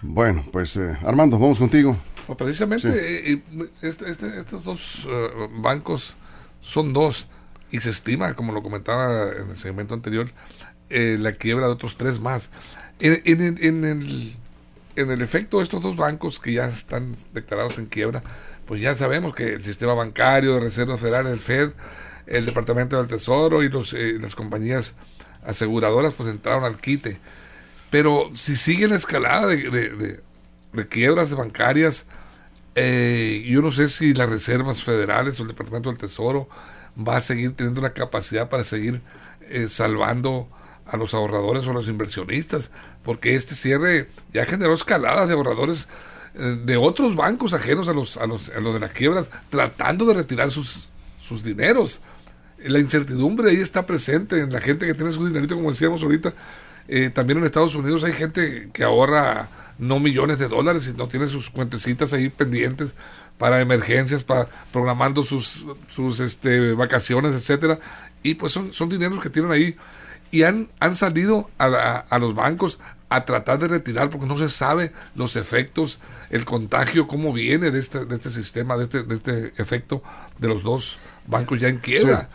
Bueno, 0.01 0.45
pues 0.51 0.77
eh, 0.77 0.97
Armando, 1.03 1.37
vamos 1.37 1.59
contigo. 1.59 1.97
precisamente 2.37 2.87
eh, 3.33 3.41
eh, 3.51 3.69
este, 3.81 4.09
este, 4.09 4.39
estos 4.39 4.63
dos 4.63 5.07
bancos 5.59 6.15
son 6.61 6.93
dos 6.93 7.27
y 7.71 7.81
se 7.81 7.89
estima, 7.89 8.33
como 8.33 8.53
lo 8.53 8.63
comentaba 8.63 9.31
en 9.33 9.49
el 9.49 9.57
segmento 9.57 9.93
anterior, 9.93 10.31
la 10.89 11.33
quiebra 11.33 11.67
de 11.67 11.73
otros 11.73 11.97
tres 11.97 12.19
más. 12.19 12.49
En, 12.99 13.21
en, 13.25 13.85
el, 13.85 14.35
en 14.95 15.11
el 15.11 15.21
efecto 15.21 15.57
de 15.57 15.63
estos 15.63 15.81
dos 15.81 15.95
bancos 15.95 16.39
que 16.39 16.53
ya 16.53 16.65
están 16.65 17.15
declarados 17.33 17.77
en 17.77 17.85
quiebra, 17.85 18.23
pues 18.65 18.81
ya 18.81 18.95
sabemos 18.95 19.35
que 19.35 19.53
el 19.53 19.63
sistema 19.63 19.93
bancario 19.93 20.55
de 20.55 20.61
Reserva 20.61 20.97
Federal, 20.97 21.27
el 21.27 21.37
Fed, 21.39 21.71
el 22.25 22.45
Departamento 22.45 22.97
del 22.97 23.07
Tesoro 23.07 23.63
y 23.63 23.69
los, 23.69 23.93
las 23.93 24.35
compañías 24.35 24.95
aseguradoras 25.43 26.13
pues 26.13 26.29
entraron 26.29 26.63
al 26.63 26.79
quite. 26.79 27.19
Pero 27.89 28.29
si 28.33 28.55
sigue 28.55 28.87
la 28.87 28.95
escalada 28.95 29.47
de, 29.47 30.21
quiebras 30.89 31.33
bancarias, 31.33 32.05
eh, 32.75 33.43
yo 33.47 33.61
no 33.61 33.71
sé 33.71 33.89
si 33.89 34.13
las 34.13 34.29
reservas 34.29 34.83
federales 34.83 35.39
o 35.39 35.43
el 35.43 35.49
Departamento 35.49 35.89
del 35.89 35.97
Tesoro 35.97 36.47
va 36.97 37.17
a 37.17 37.21
seguir 37.21 37.53
teniendo 37.53 37.81
la 37.81 37.93
capacidad 37.93 38.49
para 38.49 38.63
seguir 38.63 39.01
eh, 39.49 39.67
salvando 39.69 40.47
a 40.85 40.97
los 40.97 41.13
ahorradores 41.13 41.65
o 41.65 41.71
a 41.71 41.73
los 41.73 41.87
inversionistas, 41.87 42.71
porque 43.03 43.35
este 43.35 43.55
cierre 43.55 44.09
ya 44.33 44.45
generó 44.45 44.73
escaladas 44.73 45.27
de 45.27 45.33
ahorradores 45.33 45.87
eh, 46.35 46.57
de 46.63 46.77
otros 46.77 47.15
bancos 47.15 47.53
ajenos 47.53 47.87
a 47.89 47.93
los, 47.93 48.17
a 48.17 48.25
los, 48.25 48.49
a 48.49 48.59
los 48.59 48.73
de 48.73 48.79
las 48.79 48.91
quiebras, 48.91 49.29
tratando 49.49 50.05
de 50.05 50.15
retirar 50.15 50.51
sus, 50.51 50.91
sus 51.19 51.43
dineros. 51.43 52.01
La 52.59 52.79
incertidumbre 52.79 53.51
ahí 53.51 53.57
está 53.57 53.85
presente 53.85 54.39
en 54.39 54.51
la 54.51 54.61
gente 54.61 54.85
que 54.85 54.93
tiene 54.93 55.11
su 55.11 55.25
dinerito, 55.25 55.55
como 55.55 55.71
decíamos 55.71 56.03
ahorita. 56.03 56.33
Eh, 56.91 57.11
también 57.11 57.37
en 57.37 57.45
Estados 57.45 57.75
Unidos 57.75 58.03
hay 58.03 58.13
gente 58.13 58.69
que 58.73 58.83
ahorra 58.83 59.49
no 59.77 59.99
millones 59.99 60.39
de 60.39 60.47
dólares, 60.47 60.89
y 60.91 60.97
no 60.97 61.07
tiene 61.07 61.27
sus 61.27 61.51
cuentecitas 61.51 62.13
ahí 62.13 62.29
pendientes 62.29 62.95
para 63.37 63.61
emergencias, 63.61 64.23
para 64.23 64.47
programando 64.71 65.23
sus, 65.23 65.67
sus 65.87 66.19
este, 66.19 66.73
vacaciones, 66.73 67.35
etcétera. 67.35 67.79
Y 68.23 68.33
pues 68.35 68.51
son, 68.51 68.73
son 68.73 68.89
dineros 68.89 69.21
que 69.21 69.29
tienen 69.29 69.51
ahí 69.51 69.75
y 70.31 70.43
han, 70.43 70.67
han 70.79 70.95
salido 70.95 71.49
a, 71.59 71.67
a, 72.09 72.19
los 72.19 72.33
bancos 72.33 72.79
a 73.07 73.23
tratar 73.23 73.59
de 73.59 73.67
retirar 73.67 74.09
porque 74.09 74.25
no 74.25 74.37
se 74.37 74.49
sabe 74.49 74.91
los 75.15 75.35
efectos, 75.35 75.99
el 76.31 76.43
contagio, 76.43 77.07
cómo 77.07 77.31
viene 77.31 77.69
de 77.69 77.79
este, 77.79 78.05
de 78.05 78.15
este 78.15 78.31
sistema, 78.31 78.77
de 78.77 78.85
este, 78.85 79.03
de 79.03 79.15
este 79.15 79.53
efecto 79.61 80.01
de 80.39 80.47
los 80.47 80.63
dos 80.63 80.99
bancos 81.27 81.59
ya 81.59 81.67
en 81.67 81.77
quiebra. 81.77 82.29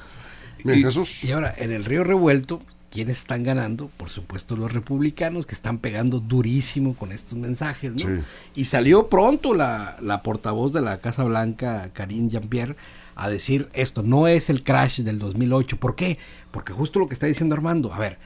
y, 0.64 1.30
ahora, 1.32 1.54
en 1.56 1.72
el 1.72 1.84
río 1.84 2.04
revuelto, 2.04 2.62
¿quiénes 2.94 3.18
están 3.18 3.42
ganando? 3.42 3.90
Por 3.96 4.08
supuesto 4.08 4.54
los 4.54 4.72
republicanos 4.72 5.46
que 5.46 5.54
están 5.56 5.78
pegando 5.78 6.20
durísimo 6.20 6.94
con 6.94 7.10
estos 7.10 7.36
mensajes, 7.36 7.92
¿no? 7.92 8.22
Y 8.54 8.66
salió 8.66 9.08
pronto 9.08 9.52
la, 9.52 9.96
la 10.00 10.22
portavoz 10.22 10.72
de 10.72 10.80
la 10.80 11.00
Casa 11.00 11.24
Blanca, 11.24 11.90
Karine 11.92 12.30
Jean-Pierre, 12.30 12.76
a 13.16 13.28
decir 13.28 13.68
esto, 13.72 14.04
no 14.04 14.28
es 14.28 14.48
el 14.48 14.62
crash 14.62 15.00
del 15.00 15.18
2008. 15.18 15.76
¿Por 15.78 15.96
qué? 15.96 16.18
Porque 16.52 16.72
justo 16.72 17.00
lo 17.00 17.08
que 17.08 17.14
está 17.14 17.26
diciendo 17.26 17.56
Armando, 17.56 17.92
a 17.92 17.98
ver, 17.98 18.18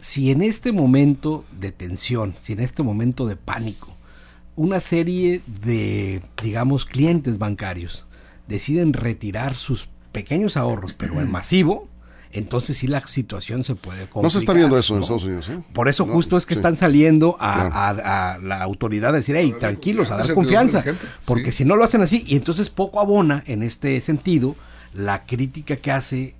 si 0.00 0.30
en 0.30 0.40
este 0.40 0.72
momento 0.72 1.44
de 1.60 1.70
tensión, 1.70 2.34
si 2.40 2.54
en 2.54 2.60
este 2.60 2.82
momento 2.82 3.26
de 3.26 3.36
pánico, 3.36 3.94
una 4.56 4.80
serie 4.80 5.42
de, 5.62 6.22
digamos, 6.42 6.86
clientes 6.86 7.36
bancarios 7.36 8.06
deciden 8.48 8.94
retirar 8.94 9.54
sus 9.54 9.90
pequeños 10.12 10.56
ahorros, 10.56 10.94
pero 10.94 11.20
en 11.20 11.30
masivo, 11.30 11.88
entonces 12.34 12.76
sí 12.76 12.88
la 12.88 13.06
situación 13.06 13.62
se 13.62 13.76
puede 13.76 14.00
complicar. 14.00 14.22
No 14.24 14.30
se 14.30 14.38
está 14.40 14.52
viendo 14.52 14.76
eso 14.76 14.96
en 14.96 15.02
Estados 15.02 15.24
Unidos. 15.24 15.48
¿eh? 15.48 15.60
Por 15.72 15.88
eso 15.88 16.04
justo 16.04 16.36
es 16.36 16.46
que 16.46 16.54
están 16.54 16.76
saliendo 16.76 17.36
a, 17.38 18.38
la 18.42 18.62
autoridad 18.62 19.10
a 19.10 19.18
decir, 19.18 19.36
hey, 19.36 19.54
tranquilos, 19.58 20.10
a 20.10 20.16
dar 20.16 20.34
confianza. 20.34 20.82
Porque 21.26 21.52
si 21.52 21.64
no 21.64 21.76
lo 21.76 21.84
hacen 21.84 22.02
así, 22.02 22.24
y 22.26 22.34
entonces 22.34 22.70
poco 22.70 23.00
abona 23.00 23.44
en 23.46 23.62
este 23.62 24.00
sentido 24.00 24.56
la 24.92 25.24
crítica 25.26 25.76
que 25.76 25.92
hace 25.92 26.34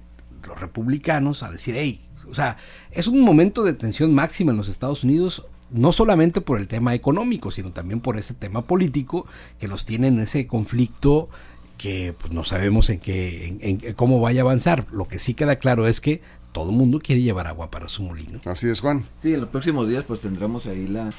los 0.47 0.61
republicanos 0.61 1.43
a 1.45 1.51
decir, 1.51 1.77
hey, 1.79 2.01
o 2.29 2.35
sea, 2.35 2.57
es 2.91 3.07
un 3.07 3.21
momento 3.21 3.63
de 3.63 3.73
tensión 3.73 4.13
máxima 4.13 4.51
en 4.51 4.57
los 4.57 4.69
Estados 4.69 5.05
Unidos 5.05 5.45
no 5.71 5.93
solamente 5.93 6.41
por 6.41 6.61
el 6.61 6.69
tema 6.69 6.95
económico, 6.95 7.51
sino 7.51 7.71
también 7.71 8.01
por 8.01 8.17
ese 8.17 8.35
tema 8.35 8.63
político 8.63 9.27
que 9.59 9.69
los 9.69 9.85
tiene 9.85 10.09
en 10.09 10.21
ese 10.21 10.47
conflicto 10.47 11.29
que 11.77 12.15
pues, 12.19 12.33
no 12.33 12.45
sabemos 12.45 12.91
en 12.91 13.01
qué, 13.01 13.57
en, 13.61 13.95
cómo 13.95 14.21
vaya 14.21 14.41
a 14.41 14.45
avanzar. 14.45 14.87
Lo 14.93 15.07
que 15.07 15.19
sí 15.19 15.35
queda 15.35 15.57
claro 15.57 15.87
es 15.87 16.01
que 16.01 16.21
todo 16.53 16.71
el 16.71 16.77
mundo 16.77 17.01
quiere 17.01 17.23
llevar 17.23 17.47
agua 17.47 17.71
para 17.71 17.89
su 17.89 18.03
molino. 18.03 18.41
Así 18.45 18.69
es, 18.69 18.81
Juan. 18.81 19.07
Sí, 19.23 19.35
en 19.35 19.41
los 19.41 19.51
próximos 19.51 19.89
días 19.89 20.05
pues 20.05 20.21
tendremos 20.21 20.67
ahí 20.67 20.87
la, 20.87 21.11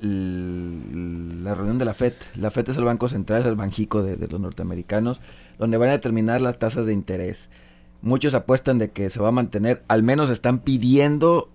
la 0.00 1.54
reunión 1.54 1.78
de 1.78 1.84
la 1.84 1.94
FED. 1.94 2.14
La 2.36 2.50
FED 2.50 2.70
es 2.70 2.76
el 2.76 2.84
Banco 2.84 3.08
Central, 3.08 3.42
es 3.42 3.48
el 3.48 3.56
banjico 3.56 4.02
de, 4.02 4.16
de 4.16 4.28
los 4.28 4.40
norteamericanos, 4.40 5.20
donde 5.58 5.76
van 5.76 5.88
a 5.88 5.92
determinar 5.92 6.40
las 6.40 6.58
tasas 6.58 6.86
de 6.86 6.92
interés. 6.92 7.50
Muchos 8.02 8.34
apuestan 8.34 8.78
de 8.78 8.90
que 8.90 9.10
se 9.10 9.20
va 9.20 9.28
a 9.28 9.32
mantener, 9.32 9.82
al 9.88 10.02
menos 10.02 10.30
están 10.30 10.60
pidiendo 10.60 11.50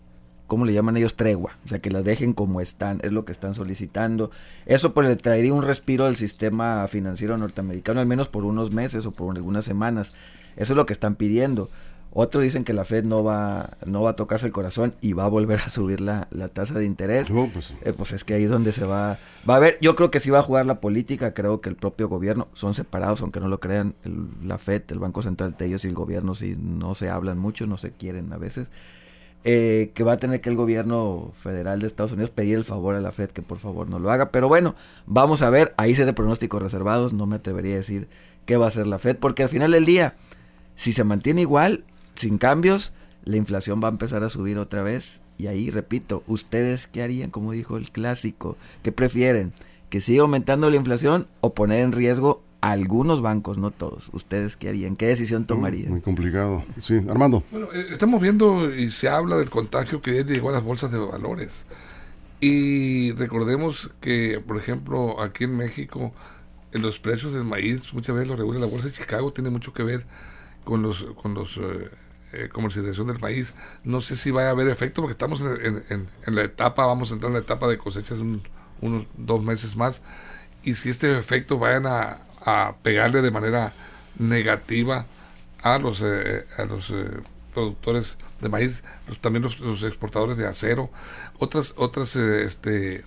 ¿cómo 0.51 0.65
le 0.65 0.73
llaman 0.73 0.97
ellos? 0.97 1.15
Tregua, 1.15 1.57
o 1.63 1.69
sea, 1.69 1.79
que 1.79 1.89
las 1.89 2.03
dejen 2.03 2.33
como 2.33 2.59
están, 2.59 2.99
es 3.03 3.13
lo 3.13 3.23
que 3.23 3.31
están 3.31 3.53
solicitando. 3.53 4.31
Eso 4.65 4.93
pues 4.93 5.07
le 5.07 5.15
traería 5.15 5.53
un 5.53 5.63
respiro 5.63 6.05
al 6.05 6.17
sistema 6.17 6.85
financiero 6.89 7.37
norteamericano, 7.37 8.01
al 8.01 8.05
menos 8.05 8.27
por 8.27 8.43
unos 8.43 8.69
meses 8.69 9.05
o 9.05 9.11
por 9.11 9.33
algunas 9.33 9.63
semanas. 9.63 10.11
Eso 10.57 10.73
es 10.73 10.75
lo 10.75 10.85
que 10.85 10.91
están 10.91 11.15
pidiendo. 11.15 11.69
Otros 12.11 12.43
dicen 12.43 12.65
que 12.65 12.73
la 12.73 12.83
Fed 12.83 13.05
no 13.05 13.23
va, 13.23 13.77
no 13.85 14.01
va 14.01 14.09
a 14.09 14.15
tocarse 14.17 14.45
el 14.45 14.51
corazón 14.51 14.93
y 14.99 15.13
va 15.13 15.23
a 15.23 15.29
volver 15.29 15.61
a 15.61 15.69
subir 15.69 16.01
la, 16.01 16.27
tasa 16.51 16.73
de 16.77 16.83
interés. 16.83 17.29
pues, 17.31 17.73
eh, 17.83 17.93
pues, 17.93 18.11
es 18.11 18.25
que 18.25 18.33
ahí 18.33 18.43
es 18.43 18.49
donde 18.49 18.73
se 18.73 18.83
va, 18.83 19.19
va 19.49 19.55
a 19.55 19.59
ver. 19.59 19.77
Yo 19.79 19.95
creo 19.95 20.11
que 20.11 20.19
sí 20.19 20.29
va 20.29 20.39
a 20.39 20.43
jugar 20.43 20.65
la 20.65 20.81
política. 20.81 21.33
Creo 21.33 21.61
que 21.61 21.69
el 21.69 21.77
propio 21.77 22.09
gobierno 22.09 22.49
son 22.51 22.73
separados, 22.73 23.21
aunque 23.21 23.39
no 23.39 23.47
lo 23.47 23.61
crean. 23.61 23.95
la 24.43 24.57
Fed, 24.57 24.81
el 24.89 24.99
Banco 24.99 25.23
Central 25.23 25.55
de 25.57 25.65
ellos 25.65 25.85
y 25.85 25.87
el 25.87 25.93
gobierno 25.93 26.35
sí 26.35 26.57
no 26.61 26.93
se 26.93 27.09
hablan 27.09 27.39
mucho, 27.39 27.65
no 27.67 27.77
se 27.77 27.93
quieren 27.93 28.33
a 28.33 28.37
veces. 28.37 28.69
Eh, 29.43 29.89
que 29.95 30.03
va 30.03 30.13
a 30.13 30.17
tener 30.17 30.39
que 30.39 30.49
el 30.51 30.55
gobierno 30.55 31.33
federal 31.41 31.79
de 31.79 31.87
Estados 31.87 32.11
Unidos 32.11 32.29
pedir 32.29 32.57
el 32.57 32.63
favor 32.63 32.93
a 32.93 33.01
la 33.01 33.11
Fed 33.11 33.31
que 33.31 33.41
por 33.41 33.57
favor 33.57 33.89
no 33.89 33.97
lo 33.97 34.11
haga. 34.11 34.29
Pero 34.29 34.47
bueno, 34.47 34.75
vamos 35.07 35.41
a 35.41 35.49
ver, 35.49 35.73
ahí 35.77 35.95
se 35.95 36.05
de 36.05 36.13
pronósticos 36.13 36.61
reservados, 36.61 37.11
no 37.11 37.25
me 37.25 37.37
atrevería 37.37 37.73
a 37.73 37.77
decir 37.77 38.07
qué 38.45 38.57
va 38.57 38.65
a 38.65 38.67
hacer 38.67 38.85
la 38.85 38.99
Fed, 38.99 39.17
porque 39.17 39.41
al 39.41 39.49
final 39.49 39.71
del 39.71 39.85
día, 39.85 40.13
si 40.75 40.93
se 40.93 41.03
mantiene 41.03 41.41
igual, 41.41 41.85
sin 42.15 42.37
cambios, 42.37 42.93
la 43.23 43.37
inflación 43.37 43.81
va 43.83 43.87
a 43.87 43.91
empezar 43.91 44.23
a 44.23 44.29
subir 44.29 44.59
otra 44.59 44.83
vez. 44.83 45.23
Y 45.39 45.47
ahí, 45.47 45.71
repito, 45.71 46.23
¿ustedes 46.27 46.85
qué 46.85 47.01
harían? 47.01 47.31
Como 47.31 47.51
dijo 47.51 47.77
el 47.77 47.89
clásico, 47.89 48.57
¿qué 48.83 48.91
prefieren? 48.91 49.53
¿Que 49.89 50.01
siga 50.01 50.21
aumentando 50.21 50.69
la 50.69 50.75
inflación 50.75 51.27
o 51.41 51.55
poner 51.55 51.81
en 51.81 51.93
riesgo 51.93 52.43
algunos 52.61 53.21
bancos, 53.21 53.57
no 53.57 53.71
todos. 53.71 54.09
¿Ustedes 54.13 54.55
qué 54.55 54.69
harían? 54.69 54.95
¿Qué 54.95 55.07
decisión 55.07 55.45
tomarían? 55.45 55.89
Muy 55.89 56.01
complicado. 56.01 56.63
Sí, 56.79 57.01
Armando. 57.09 57.43
Bueno, 57.51 57.67
eh, 57.73 57.87
estamos 57.91 58.21
viendo 58.21 58.73
y 58.73 58.91
se 58.91 59.09
habla 59.09 59.37
del 59.37 59.49
contagio 59.49 60.01
que 60.01 60.23
llegó 60.23 60.49
a 60.49 60.53
las 60.53 60.63
bolsas 60.63 60.91
de 60.91 60.99
valores. 60.99 61.65
Y 62.39 63.11
recordemos 63.13 63.91
que, 63.99 64.41
por 64.45 64.57
ejemplo, 64.57 65.21
aquí 65.21 65.43
en 65.43 65.57
México, 65.57 66.13
en 66.71 66.83
los 66.83 66.99
precios 66.99 67.33
del 67.33 67.43
maíz, 67.43 67.93
muchas 67.93 68.15
veces 68.15 68.29
lo 68.29 68.35
regula 68.35 68.59
la 68.59 68.67
bolsa 68.67 68.87
de 68.87 68.93
Chicago, 68.93 69.33
tiene 69.33 69.49
mucho 69.49 69.73
que 69.73 69.83
ver 69.83 70.05
con 70.63 70.83
los 70.83 71.03
con 71.21 71.33
los 71.33 71.57
eh, 71.57 71.89
eh, 72.33 72.49
comercialización 72.51 73.07
del 73.07 73.19
maíz. 73.19 73.55
No 73.83 74.01
sé 74.01 74.15
si 74.15 74.29
va 74.29 74.47
a 74.47 74.49
haber 74.51 74.67
efecto 74.69 75.01
porque 75.01 75.13
estamos 75.13 75.41
en, 75.41 75.83
en, 75.89 76.35
la 76.35 76.43
etapa, 76.43 76.85
vamos 76.85 77.11
a 77.11 77.15
entrar 77.15 77.29
en 77.29 77.33
la 77.33 77.41
etapa 77.41 77.67
de 77.67 77.79
cosechas 77.79 78.19
unos 78.19 79.05
dos 79.17 79.43
meses 79.43 79.75
más. 79.75 80.03
Y 80.63 80.75
si 80.75 80.89
este 80.89 81.17
efecto 81.17 81.57
vayan 81.57 81.87
a, 81.87 82.21
a 82.43 82.75
pegarle 82.81 83.21
de 83.21 83.31
manera 83.31 83.73
negativa 84.17 85.05
a 85.61 85.77
los, 85.77 86.01
eh, 86.01 86.45
a 86.57 86.65
los 86.65 86.89
eh, 86.89 87.09
productores 87.53 88.17
de 88.41 88.49
maíz, 88.49 88.83
también 89.21 89.43
los, 89.43 89.83
exportadores 89.83 90.37
de 90.37 90.47
acero, 90.47 90.89
otras, 91.37 91.73
otras 91.77 92.15
eh, 92.15 92.43
este, 92.45 93.03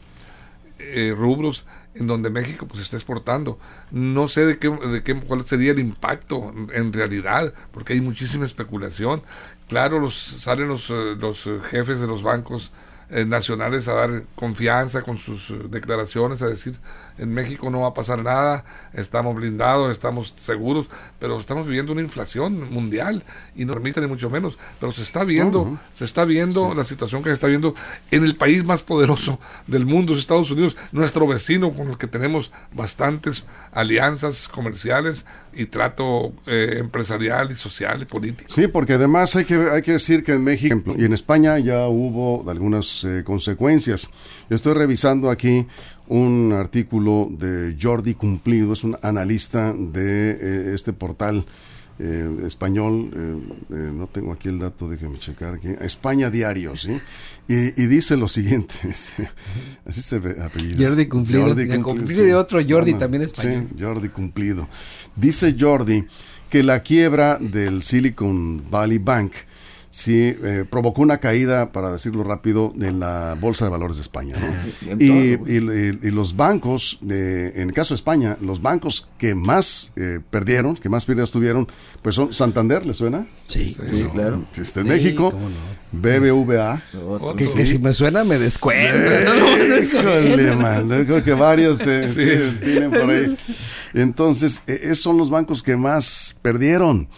rubros 1.16 1.64
en 1.94 2.06
donde 2.06 2.30
México 2.30 2.66
pues 2.66 2.80
está 2.80 2.96
exportando. 2.96 3.58
No 3.90 4.28
sé 4.28 4.46
de 4.46 4.58
qué, 4.58 4.68
de 4.68 5.02
qué 5.02 5.14
cuál 5.14 5.46
sería 5.46 5.72
el 5.72 5.78
impacto 5.78 6.52
en 6.72 6.92
realidad, 6.92 7.54
porque 7.72 7.94
hay 7.94 8.00
muchísima 8.00 8.44
especulación. 8.44 9.22
Claro, 9.68 9.98
los, 9.98 10.14
salen 10.16 10.68
los, 10.68 10.90
los 10.90 11.48
jefes 11.70 12.00
de 12.00 12.06
los 12.06 12.22
bancos 12.22 12.72
eh, 13.10 13.26
nacionales 13.26 13.86
a 13.86 13.92
dar 13.92 14.24
confianza 14.34 15.02
con 15.02 15.18
sus 15.18 15.50
eh, 15.50 15.58
declaraciones, 15.68 16.40
a 16.40 16.46
decir, 16.46 16.74
en 17.18 17.32
México 17.32 17.70
no 17.70 17.80
va 17.80 17.88
a 17.88 17.94
pasar 17.94 18.22
nada, 18.22 18.64
estamos 18.92 19.34
blindados, 19.34 19.90
estamos 19.90 20.34
seguros, 20.36 20.88
pero 21.18 21.38
estamos 21.38 21.66
viviendo 21.66 21.92
una 21.92 22.00
inflación 22.00 22.72
mundial 22.72 23.24
y 23.54 23.64
no 23.64 23.72
permite 23.72 24.00
ni 24.00 24.06
mucho 24.06 24.30
menos, 24.30 24.58
pero 24.80 24.92
se 24.92 25.02
está 25.02 25.24
viendo, 25.24 25.78
se 25.92 26.04
está 26.04 26.24
viendo 26.24 26.74
la 26.74 26.84
situación 26.84 27.22
que 27.22 27.30
se 27.30 27.34
está 27.34 27.46
viendo 27.46 27.74
en 28.10 28.24
el 28.24 28.36
país 28.36 28.64
más 28.64 28.82
poderoso 28.82 29.38
del 29.66 29.86
mundo, 29.86 30.14
Estados 30.14 30.50
Unidos, 30.50 30.76
nuestro 30.92 31.26
vecino 31.26 31.72
con 31.74 31.90
el 31.90 31.98
que 31.98 32.06
tenemos 32.06 32.52
bastantes 32.72 33.46
alianzas 33.72 34.48
comerciales 34.48 35.26
y 35.52 35.66
trato 35.66 36.32
eh, 36.46 36.76
empresarial 36.78 37.52
y 37.52 37.56
social 37.56 38.02
y 38.02 38.04
político. 38.06 38.52
Sí, 38.52 38.66
porque 38.66 38.94
además 38.94 39.36
hay 39.36 39.44
que, 39.44 39.54
hay 39.54 39.82
que 39.82 39.92
decir 39.92 40.24
que 40.24 40.32
en 40.32 40.44
México 40.44 40.94
y 40.96 41.04
en 41.04 41.12
España 41.12 41.58
ya 41.58 41.86
hubo 41.86 42.48
algunas 42.50 43.04
eh, 43.04 43.22
consecuencias. 43.24 44.10
Yo 44.50 44.56
estoy 44.56 44.74
revisando 44.74 45.30
aquí 45.30 45.66
un 46.08 46.52
artículo 46.52 47.28
de 47.30 47.76
Jordi 47.80 48.14
Cumplido, 48.14 48.72
es 48.72 48.84
un 48.84 48.96
analista 49.02 49.72
de 49.72 50.30
eh, 50.32 50.74
este 50.74 50.92
portal 50.92 51.46
eh, 51.98 52.28
español, 52.44 53.10
no 53.68 54.08
tengo 54.08 54.32
aquí 54.32 54.48
el 54.48 54.58
dato, 54.58 54.88
déjeme 54.88 55.18
checar 55.18 55.54
aquí, 55.54 55.68
España 55.80 56.28
Diario, 56.28 56.76
¿sí? 56.76 56.98
Y, 57.46 57.70
dice 57.86 58.16
lo 58.16 58.26
siguiente, 58.26 58.74
así 59.86 60.02
se 60.02 60.16
apellido. 60.16 60.88
Jordi 60.88 61.06
Cumplido, 61.06 61.46
Jordi 61.46 61.68
Cumplido, 61.80 62.24
de 62.24 62.34
otro 62.34 62.60
Jordi 62.66 62.94
también 62.94 63.22
español. 63.22 63.68
Sí, 63.70 63.84
Jordi 63.84 64.08
Cumplido. 64.08 64.68
Dice 65.14 65.54
Jordi 65.58 66.04
que 66.50 66.62
la 66.62 66.80
quiebra 66.80 67.38
del 67.40 67.82
Silicon 67.82 68.70
Valley 68.70 68.98
Bank 68.98 69.32
sí 69.94 70.36
eh, 70.42 70.64
provocó 70.68 71.02
una 71.02 71.18
caída, 71.18 71.70
para 71.70 71.92
decirlo 71.92 72.24
rápido, 72.24 72.74
en 72.80 72.98
la 72.98 73.36
Bolsa 73.40 73.66
de 73.66 73.70
Valores 73.70 73.96
de 73.96 74.02
España. 74.02 74.34
Y, 74.98 76.10
los 76.10 76.36
bancos, 76.36 76.98
en 77.02 77.68
el 77.68 77.72
caso 77.72 77.94
de 77.94 77.96
España, 77.96 78.36
los 78.40 78.60
bancos 78.62 79.08
que 79.18 79.34
más 79.34 79.92
eh, 79.96 80.20
perdieron, 80.30 80.74
que 80.76 80.88
más 80.88 81.04
pérdidas 81.04 81.30
tuvieron, 81.30 81.68
pues 82.02 82.14
son 82.14 82.32
Santander, 82.32 82.86
¿le 82.86 82.94
suena? 82.94 83.26
Sí, 83.48 83.76
sí, 83.92 84.04
claro. 84.12 84.44
Está 84.56 84.80
en 84.80 84.88
México, 84.88 85.32
BBVA. 85.92 86.82
Que, 87.36 87.66
si 87.66 87.78
me 87.78 87.92
suena 87.92 88.24
me 88.24 88.38
descuento. 88.38 88.96
creo 91.06 91.24
que 91.24 91.32
varios 91.32 91.78
tienen 91.78 92.90
por 92.90 93.10
ahí. 93.10 93.36
Entonces, 93.92 94.62
e, 94.66 94.80
esos 94.84 95.00
son 95.00 95.18
los 95.18 95.30
bancos 95.30 95.62
que 95.62 95.76
más 95.76 96.36
perdieron. 96.42 97.08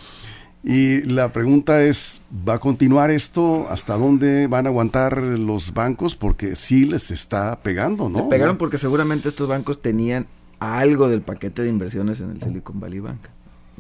Y 0.69 1.03
la 1.03 1.33
pregunta 1.33 1.85
es, 1.85 2.21
¿va 2.47 2.55
a 2.55 2.59
continuar 2.59 3.13
esto? 3.13 3.69
¿Hasta 3.71 3.97
dónde 3.97 4.49
van 4.49 4.67
a 4.67 4.71
aguantar 4.71 5.17
los 5.23 5.73
bancos? 5.73 6.17
Porque 6.17 6.57
sí 6.57 6.85
les 6.85 7.13
está 7.13 7.61
pegando, 7.63 8.09
¿no? 8.09 8.29
pegaron 8.29 8.59
porque 8.59 8.77
seguramente 8.77 9.29
estos 9.29 9.49
bancos 9.49 9.81
tenían 9.81 10.27
algo 10.59 11.09
del 11.09 11.23
paquete 11.23 11.63
de 11.63 11.69
inversiones 11.69 12.19
en 12.19 12.33
el 12.33 12.43
Silicon 12.43 12.81
Valley 12.81 12.99
Bank. 12.99 13.21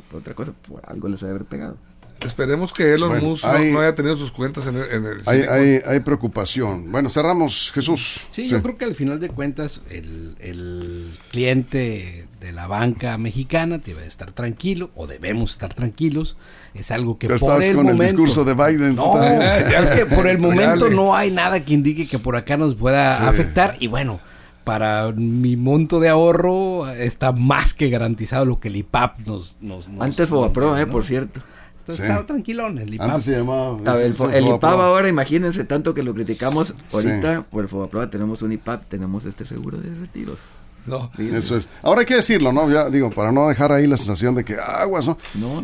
Por 0.08 0.20
otra 0.20 0.34
cosa, 0.34 0.52
por 0.68 0.80
algo 0.86 1.08
les 1.08 1.24
ha 1.24 1.28
haber 1.28 1.44
pegado. 1.44 1.76
Esperemos 2.20 2.72
que 2.72 2.94
Elon 2.94 3.22
Musk 3.22 3.44
no, 3.44 3.80
haya 3.80 3.94
tenido 3.94 4.16
sus 4.16 4.32
cuentas 4.32 4.66
en 4.66 4.76
el... 4.76 5.22
hay, 5.26 5.80
hay, 5.84 6.00
preocupación. 6.00 6.90
Bueno, 6.90 7.10
cerramos, 7.10 7.72
Jesús. 7.72 8.20
Sí, 8.30 8.48
yo 8.48 8.62
creo 8.62 8.76
que 8.76 8.84
al 8.84 8.94
final 8.94 9.20
de 9.20 9.28
cuentas 9.28 9.82
el, 9.90 11.14
cliente 11.30 12.26
de 12.40 12.52
la 12.52 12.66
banca 12.66 13.18
mexicana 13.18 13.78
debe 13.78 14.06
estar 14.06 14.32
tranquilo, 14.32 14.90
o 14.94 15.06
debemos 15.06 15.52
estar 15.52 15.74
tranquilos. 15.74 16.36
Es 16.74 16.90
algo 16.90 17.18
que 17.18 17.28
por 17.28 17.62
el 17.62 17.74
con 17.74 17.88
el 17.88 17.98
discurso 17.98 18.44
de 18.44 18.54
Biden. 18.54 18.96
No, 18.96 19.20
es 19.22 19.90
que 19.90 20.06
por 20.06 20.26
el 20.26 20.38
momento 20.40 20.88
no 20.88 21.14
hay 21.14 21.30
nada 21.30 21.64
que 21.64 21.74
indique 21.74 22.06
que 22.06 22.18
por 22.18 22.36
acá 22.36 22.56
nos 22.56 22.74
pueda 22.74 23.28
afectar. 23.28 23.76
Y 23.80 23.86
bueno, 23.88 24.20
para 24.66 25.12
mi 25.12 25.56
monto 25.56 26.00
de 26.00 26.08
ahorro 26.08 26.90
está 26.90 27.30
más 27.30 27.72
que 27.72 27.88
garantizado 27.88 28.44
lo 28.44 28.58
que 28.58 28.66
el 28.66 28.74
IPAP 28.74 29.20
nos... 29.20 29.56
nos, 29.60 29.88
Antes 30.00 30.28
fue 30.28 30.52
pro, 30.52 30.76
eh, 30.76 30.86
por 30.86 31.04
cierto. 31.04 31.40
Estaba 31.88 32.26
tranquilón 32.26 32.78
el 32.78 32.94
IPAP. 32.94 33.20
se 33.20 33.32
llamaba. 33.38 34.02
el, 34.02 34.46
IPAP 34.46 34.64
ahora, 34.64 35.08
imagínense 35.08 35.64
tanto 35.64 35.94
que 35.94 36.02
lo 36.02 36.14
criticamos 36.14 36.74
ahorita, 36.92 37.42
por 37.50 37.64
el 37.64 37.68
FOBAPROA 37.68 38.10
tenemos 38.10 38.42
un 38.42 38.52
IPAP, 38.52 38.86
tenemos 38.88 39.24
este 39.24 39.44
seguro 39.44 39.78
de 39.78 39.94
retiros. 39.94 40.38
No, 40.86 41.10
eso 41.18 41.56
es. 41.56 41.68
Ahora 41.82 42.00
hay 42.00 42.06
que 42.06 42.14
decirlo, 42.14 42.52
¿no? 42.52 42.70
Ya 42.70 42.88
digo, 42.88 43.10
para 43.10 43.32
no 43.32 43.48
dejar 43.48 43.72
ahí 43.72 43.88
la 43.88 43.96
sensación 43.96 44.36
de 44.36 44.44
que 44.44 44.54
aguas, 44.54 45.08
¿no? 45.08 45.18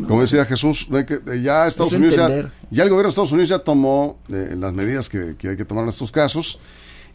Como 0.05 0.21
decía 0.21 0.45
Jesús, 0.45 0.87
de 0.89 1.05
que 1.05 1.41
ya 1.41 1.67
Estados 1.67 1.93
Unidos 1.93 2.15
ya, 2.15 2.51
ya, 2.69 2.83
el 2.83 2.89
gobierno 2.89 3.03
de 3.03 3.09
Estados 3.09 3.31
Unidos 3.31 3.49
ya 3.49 3.59
tomó 3.59 4.19
eh, 4.29 4.53
las 4.57 4.73
medidas 4.73 5.07
que, 5.07 5.35
que, 5.37 5.49
hay 5.49 5.57
que 5.57 5.63
tomar 5.63 5.85
en 5.85 5.89
estos 5.89 6.11
casos 6.11 6.59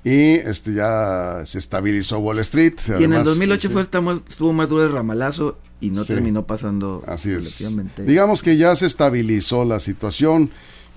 y 0.05 0.35
este 0.35 0.75
ya 0.75 1.43
se 1.45 1.59
estabilizó 1.59 2.19
Wall 2.19 2.39
Street. 2.41 2.75
y 2.99 3.05
en 3.05 3.13
el 3.13 3.25
2008 3.25 3.71
fue, 3.71 3.83
estuvo 3.83 4.53
más 4.53 4.69
duro 4.69 4.85
el 4.85 4.93
ramalazo 4.93 5.59
y 5.81 5.91
no 5.91 6.05
terminó 6.05 6.47
pasando. 6.47 7.03
Así 7.07 7.31
es. 7.31 7.77
Digamos 7.99 8.43
que 8.43 8.57
ya 8.57 8.75
se 8.77 8.87
estabilizó 8.87 9.65
la 9.65 9.81
situación. 9.81 10.51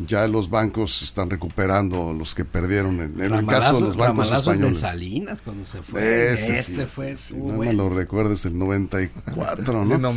Ya 0.08 0.28
los 0.28 0.50
bancos 0.50 1.04
están 1.04 1.30
recuperando 1.30 2.12
los 2.12 2.34
que 2.34 2.44
perdieron 2.44 3.00
en, 3.02 3.22
el 3.22 3.46
caso 3.46 3.76
de 3.76 3.82
los 3.82 3.98
bancos 3.98 4.32
españoles. 4.32 4.78
de 4.78 4.82
Salinas 4.82 5.42
cuando 5.42 5.64
se 5.64 5.84
fue. 5.84 6.34
Ese, 6.34 6.88
fue. 6.88 7.16
no 7.36 7.58
me 7.58 7.72
lo 7.72 7.88
recuerdes, 7.88 8.46
el 8.46 8.58
94, 8.58 9.86
¿no? 9.86 10.14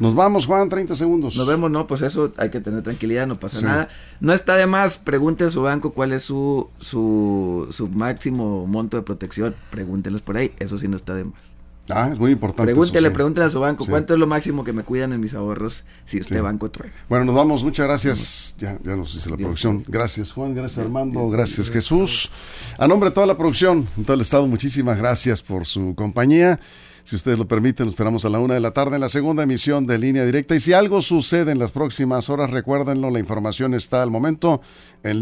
Nos 0.00 0.14
vamos, 0.14 0.46
Juan, 0.46 0.70
30 0.70 0.94
segundos. 0.94 1.36
Nos 1.36 1.46
vemos, 1.46 1.70
no, 1.70 1.86
pues 1.86 2.00
eso 2.00 2.32
hay 2.38 2.48
que 2.48 2.62
tener 2.62 2.82
tranquilidad, 2.82 3.26
no 3.26 3.38
pasa 3.38 3.60
nada. 3.60 3.88
No 4.20 4.32
está 4.32 4.54
de 4.54 4.66
más, 4.66 4.96
pregunten 4.96 5.48
a 5.48 5.50
su 5.50 5.60
banco 5.60 5.92
cuál 5.92 6.12
es 6.12 6.22
su, 6.22 6.70
su, 6.80 7.68
su 7.72 7.88
máximo 7.88 8.66
monto 8.66 8.96
de 8.96 9.02
protección. 9.02 9.54
Pregúntenles 9.70 10.22
por 10.22 10.38
ahí, 10.38 10.52
eso 10.60 10.78
sí 10.78 10.88
no 10.88 10.96
está 10.96 11.14
de 11.14 11.24
más. 11.24 11.55
Ah, 11.88 12.10
es 12.12 12.18
muy 12.18 12.32
importante. 12.32 12.64
Pregúntele, 12.64 13.10
pregúntele 13.10 13.46
a 13.46 13.50
su 13.50 13.60
banco, 13.60 13.86
¿cuánto 13.86 14.14
es 14.14 14.18
lo 14.18 14.26
máximo 14.26 14.64
que 14.64 14.72
me 14.72 14.82
cuidan 14.82 15.12
en 15.12 15.20
mis 15.20 15.34
ahorros 15.34 15.84
si 16.04 16.18
este 16.18 16.40
banco 16.40 16.70
truena? 16.70 16.94
Bueno, 17.08 17.24
nos 17.24 17.34
vamos, 17.34 17.62
muchas 17.62 17.86
gracias. 17.86 18.56
Ya, 18.58 18.78
ya 18.82 18.96
nos 18.96 19.14
dice 19.14 19.30
la 19.30 19.36
producción. 19.36 19.84
Gracias 19.86 20.32
Juan, 20.32 20.54
gracias 20.54 20.84
Armando, 20.84 21.28
gracias 21.28 21.70
Jesús. 21.70 22.30
A 22.78 22.88
nombre 22.88 23.10
de 23.10 23.14
toda 23.14 23.26
la 23.26 23.36
producción, 23.36 23.86
en 23.96 24.04
todo 24.04 24.14
el 24.14 24.22
estado, 24.22 24.46
muchísimas 24.46 24.98
gracias 24.98 25.42
por 25.42 25.66
su 25.66 25.94
compañía. 25.94 26.58
Si 27.06 27.14
ustedes 27.14 27.38
lo 27.38 27.46
permiten, 27.46 27.86
nos 27.86 27.92
esperamos 27.92 28.24
a 28.24 28.28
la 28.28 28.40
una 28.40 28.54
de 28.54 28.60
la 28.60 28.72
tarde 28.72 28.96
en 28.96 29.00
la 29.00 29.08
segunda 29.08 29.44
emisión 29.44 29.86
de 29.86 29.96
Línea 29.96 30.26
Directa. 30.26 30.56
Y 30.56 30.60
si 30.60 30.72
algo 30.72 31.00
sucede 31.00 31.52
en 31.52 31.60
las 31.60 31.70
próximas 31.70 32.28
horas, 32.28 32.50
recuérdenlo, 32.50 33.10
la 33.10 33.20
información 33.20 33.74
está 33.74 34.02
al 34.02 34.10
momento 34.10 34.60
en 35.04 35.20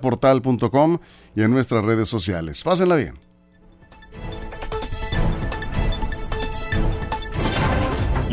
portal.com 0.00 0.98
y 1.36 1.42
en 1.42 1.50
nuestras 1.52 1.84
redes 1.84 2.08
sociales. 2.08 2.64
Pásenla 2.64 2.96
bien. 2.96 3.29